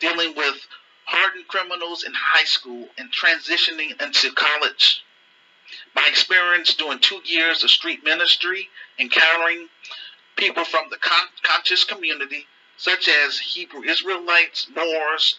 dealing 0.00 0.34
with 0.36 0.56
hardened 1.04 1.48
criminals 1.48 2.04
in 2.04 2.12
high 2.14 2.44
school, 2.44 2.88
and 2.96 3.10
transitioning 3.12 4.00
into 4.02 4.32
college. 4.32 5.02
My 5.94 6.06
experience 6.08 6.74
doing 6.74 6.98
two 7.00 7.20
years 7.24 7.64
of 7.64 7.70
street 7.70 8.04
ministry, 8.04 8.68
encountering 8.98 9.68
people 10.36 10.64
from 10.64 10.84
the 10.90 10.96
con- 10.96 11.28
conscious 11.42 11.84
community, 11.84 12.46
such 12.82 13.08
as 13.08 13.38
Hebrew 13.38 13.84
Israelites, 13.84 14.66
Moors, 14.74 15.38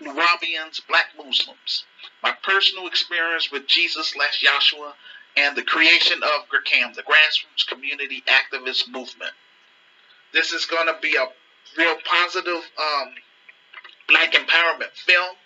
Nubians, 0.00 0.80
Black 0.88 1.06
Muslims. 1.16 1.84
My 2.20 2.34
personal 2.42 2.88
experience 2.88 3.52
with 3.52 3.68
Jesus 3.68 4.08
slash 4.08 4.44
Yahshua 4.44 4.94
and 5.36 5.56
the 5.56 5.62
creation 5.62 6.20
of 6.20 6.48
GRCAM, 6.48 6.96
the 6.96 7.04
Grassroots 7.04 7.64
Community 7.68 8.24
Activist 8.26 8.88
Movement. 8.88 9.30
This 10.32 10.52
is 10.52 10.66
going 10.66 10.88
to 10.88 10.96
be 11.00 11.14
a 11.14 11.28
real 11.78 11.94
positive 12.04 12.54
um, 12.76 13.14
black 14.08 14.32
empowerment 14.32 14.90
film 14.94 15.36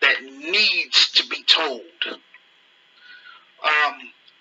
that 0.00 0.22
needs 0.24 1.10
to 1.12 1.28
be 1.28 1.42
told. 1.42 1.82
Um, 3.62 3.94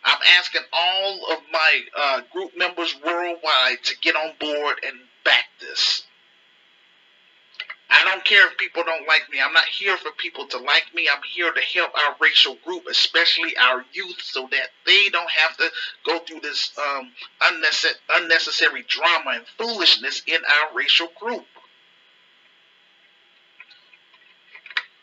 I'm 0.05 0.21
asking 0.39 0.61
all 0.71 1.19
of 1.33 1.39
my 1.51 1.81
uh, 1.97 2.21
group 2.31 2.51
members 2.57 2.95
worldwide 3.05 3.83
to 3.83 3.97
get 4.01 4.15
on 4.15 4.35
board 4.39 4.77
and 4.87 4.95
back 5.25 5.47
this. 5.59 6.05
I 7.89 8.03
don't 8.03 8.25
care 8.25 8.47
if 8.47 8.57
people 8.57 8.83
don't 8.83 9.07
like 9.07 9.23
me. 9.31 9.39
I'm 9.39 9.53
not 9.53 9.65
here 9.65 9.95
for 9.97 10.11
people 10.17 10.47
to 10.47 10.57
like 10.57 10.85
me. 10.93 11.07
I'm 11.11 11.21
here 11.33 11.51
to 11.51 11.61
help 11.61 11.91
our 11.95 12.15
racial 12.19 12.55
group, 12.65 12.83
especially 12.89 13.55
our 13.57 13.85
youth, 13.93 14.21
so 14.21 14.47
that 14.51 14.69
they 14.85 15.09
don't 15.09 15.29
have 15.29 15.57
to 15.57 15.69
go 16.05 16.19
through 16.19 16.41
this 16.41 16.71
um, 16.79 17.11
unnecessary, 17.41 17.95
unnecessary 18.09 18.85
drama 18.87 19.31
and 19.35 19.45
foolishness 19.57 20.23
in 20.25 20.37
our 20.37 20.75
racial 20.75 21.07
group. 21.19 21.45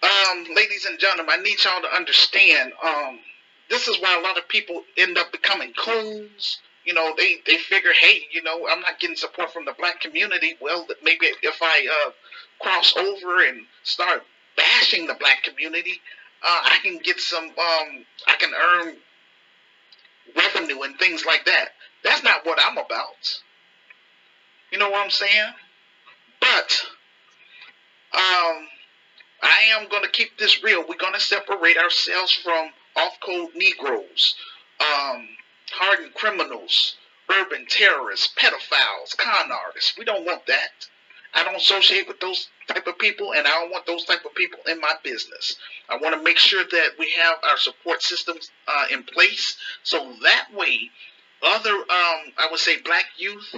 Um, 0.02 0.46
ladies 0.56 0.84
and 0.84 0.98
gentlemen, 0.98 1.36
I 1.38 1.42
need 1.42 1.62
y'all 1.62 1.80
to 1.82 1.94
understand. 1.94 2.72
Um, 2.84 3.20
this 3.70 3.86
is 3.86 4.00
why 4.00 4.18
a 4.18 4.22
lot 4.22 4.36
of 4.36 4.48
people 4.48 4.82
end 4.98 5.16
up 5.16 5.30
becoming 5.30 5.72
coons. 5.74 6.58
You 6.84 6.94
know, 6.94 7.14
they 7.16 7.36
they 7.46 7.58
figure, 7.58 7.92
hey, 7.92 8.22
you 8.32 8.42
know, 8.42 8.66
I'm 8.68 8.80
not 8.80 8.98
getting 8.98 9.16
support 9.16 9.52
from 9.52 9.64
the 9.64 9.74
black 9.78 10.00
community. 10.00 10.56
Well, 10.60 10.86
maybe 11.02 11.26
if 11.42 11.62
I 11.62 12.06
uh, 12.06 12.10
cross 12.60 12.96
over 12.96 13.46
and 13.46 13.66
start 13.84 14.22
bashing 14.56 15.06
the 15.06 15.14
black 15.14 15.44
community, 15.44 16.00
uh, 16.42 16.60
I 16.64 16.78
can 16.82 16.98
get 16.98 17.20
some. 17.20 17.44
Um, 17.44 18.04
I 18.26 18.36
can 18.38 18.52
earn 18.52 18.96
revenue 20.36 20.82
and 20.82 20.98
things 20.98 21.24
like 21.24 21.44
that. 21.46 21.68
That's 22.02 22.22
not 22.22 22.44
what 22.44 22.58
I'm 22.60 22.78
about. 22.78 23.40
You 24.70 24.78
know 24.78 24.90
what 24.90 25.04
I'm 25.04 25.10
saying? 25.10 25.52
But 26.40 26.86
um, 28.14 28.66
I 29.42 29.62
am 29.76 29.88
going 29.88 30.02
to 30.02 30.10
keep 30.10 30.38
this 30.38 30.62
real. 30.62 30.84
We're 30.88 30.96
going 30.96 31.14
to 31.14 31.20
separate 31.20 31.76
ourselves 31.76 32.32
from 32.32 32.70
off-code 32.96 33.50
Negroes, 33.54 34.34
um, 34.80 35.28
hardened 35.72 36.14
criminals, 36.14 36.96
urban 37.30 37.66
terrorists, 37.68 38.28
pedophiles, 38.38 39.16
con 39.16 39.50
artists. 39.50 39.96
We 39.98 40.04
don't 40.04 40.24
want 40.24 40.46
that. 40.46 40.86
I 41.34 41.44
don't 41.44 41.56
associate 41.56 42.06
with 42.08 42.20
those 42.20 42.48
type 42.68 42.86
of 42.86 42.98
people, 42.98 43.32
and 43.32 43.46
I 43.46 43.50
don't 43.50 43.70
want 43.70 43.86
those 43.86 44.04
type 44.04 44.24
of 44.24 44.34
people 44.34 44.60
in 44.66 44.80
my 44.80 44.92
business. 45.02 45.56
I 45.88 45.96
want 45.96 46.14
to 46.14 46.22
make 46.22 46.38
sure 46.38 46.62
that 46.62 46.90
we 46.98 47.10
have 47.22 47.36
our 47.50 47.56
support 47.56 48.02
systems 48.02 48.50
uh, 48.68 48.86
in 48.90 49.02
place, 49.04 49.56
so 49.82 50.12
that 50.22 50.48
way, 50.54 50.90
other 51.42 51.72
um, 51.72 52.32
I 52.38 52.48
would 52.50 52.60
say 52.60 52.80
black 52.82 53.06
youth 53.16 53.54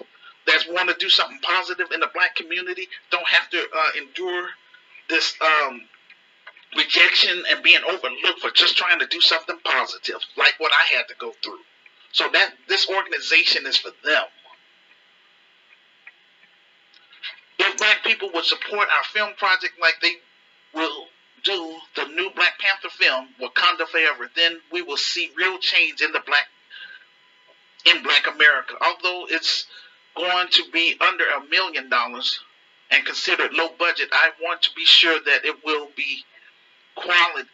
that 0.47 0.65
want 0.71 0.89
to 0.89 0.97
do 0.99 1.09
something 1.09 1.39
positive 1.43 1.89
in 1.93 2.01
the 2.01 2.11
black 2.15 2.37
community 2.37 2.89
don't 3.11 3.27
have 3.27 3.51
to 3.51 3.59
uh, 3.59 3.91
endure 3.99 4.49
this 5.09 5.35
um, 5.41 5.81
rejection 6.77 7.43
and 7.51 7.63
being 7.63 7.81
overlooked 7.83 8.41
for 8.41 8.51
just 8.51 8.77
trying 8.77 8.99
to 9.01 9.07
do 9.07 9.21
something 9.21 9.59
positive, 9.65 10.21
like 10.37 10.55
what 10.59 10.73
I 10.73 10.97
had 10.97 11.09
to 11.09 11.15
go 11.19 11.33
through. 11.43 11.61
So 12.15 12.29
that 12.33 12.55
this 12.69 12.89
organization 12.89 13.67
is 13.67 13.77
for 13.77 13.91
them. 14.05 14.25
If 17.59 17.77
black 17.77 18.03
people 18.05 18.31
would 18.35 18.45
support 18.45 18.89
our 18.89 19.05
film 19.13 19.35
project 19.37 19.75
like 19.81 19.97
they 20.01 20.15
will 20.73 21.07
do 21.45 21.77
the 21.97 22.07
new 22.07 22.31
Black 22.35 22.59
Panther 22.59 22.89
film, 22.89 23.29
Wakanda 23.41 23.87
Forever, 23.87 24.31
then 24.35 24.59
we 24.73 24.81
will 24.81 24.97
see 24.97 25.31
real 25.37 25.59
change 25.59 26.01
in 26.01 26.13
the 26.13 26.21
black 26.27 26.47
in 27.85 28.03
black 28.03 28.27
America. 28.27 28.75
Although 28.81 29.27
it's 29.29 29.67
going 30.17 30.49
to 30.53 30.63
be 30.73 30.97
under 31.01 31.25
a 31.25 31.45
million 31.51 31.91
dollars, 31.91 32.41
and 32.91 33.05
considered 33.05 33.53
low 33.53 33.69
budget, 33.79 34.09
I 34.13 34.31
want 34.41 34.63
to 34.63 34.71
be 34.75 34.85
sure 34.85 35.19
that 35.25 35.45
it 35.45 35.65
will 35.65 35.89
be 35.97 36.25
quality, 36.95 37.49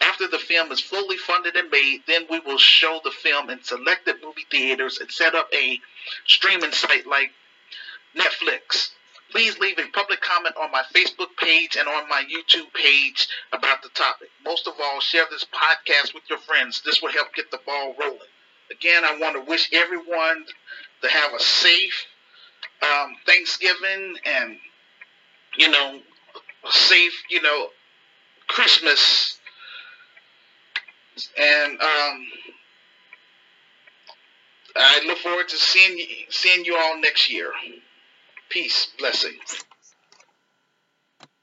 After 0.00 0.28
the 0.28 0.38
film 0.38 0.70
is 0.72 0.80
fully 0.80 1.16
funded 1.16 1.56
and 1.56 1.70
made, 1.70 2.02
then 2.06 2.26
we 2.28 2.40
will 2.40 2.58
show 2.58 3.00
the 3.02 3.10
film 3.10 3.48
in 3.48 3.62
selected 3.62 4.16
movie 4.22 4.46
theaters 4.50 4.98
and 4.98 5.10
set 5.10 5.34
up 5.34 5.48
a 5.54 5.80
streaming 6.26 6.72
site 6.72 7.06
like 7.06 7.32
Netflix. 8.16 8.90
Please 9.30 9.58
leave 9.58 9.78
a 9.78 9.86
public 9.88 10.20
comment 10.20 10.54
on 10.60 10.70
my 10.70 10.82
Facebook 10.94 11.36
page 11.36 11.76
and 11.76 11.88
on 11.88 12.08
my 12.08 12.22
YouTube 12.24 12.72
page 12.72 13.28
about 13.52 13.82
the 13.82 13.88
topic. 13.90 14.28
Most 14.44 14.66
of 14.66 14.74
all, 14.82 15.00
share 15.00 15.24
this 15.30 15.44
podcast 15.44 16.14
with 16.14 16.22
your 16.30 16.38
friends. 16.38 16.82
This 16.84 17.02
will 17.02 17.12
help 17.12 17.34
get 17.34 17.50
the 17.50 17.60
ball 17.66 17.94
rolling. 17.98 18.18
Again, 18.70 19.04
I 19.04 19.18
want 19.18 19.36
to 19.36 19.48
wish 19.48 19.70
everyone 19.72 20.44
to 21.02 21.08
have 21.08 21.32
a 21.34 21.40
safe 21.40 22.06
um, 22.82 23.16
Thanksgiving 23.26 24.16
and, 24.24 24.56
you 25.56 25.70
know, 25.70 26.00
safe, 26.70 27.22
you 27.30 27.42
know, 27.42 27.68
Christmas 28.48 29.38
and 31.38 31.72
um, 31.80 32.26
I 34.76 35.02
look 35.06 35.18
forward 35.18 35.48
to 35.48 35.56
seeing 35.56 36.06
seeing 36.28 36.64
you 36.64 36.76
all 36.76 37.00
next 37.00 37.30
year. 37.30 37.50
Peace, 38.50 38.88
blessings. 38.98 39.64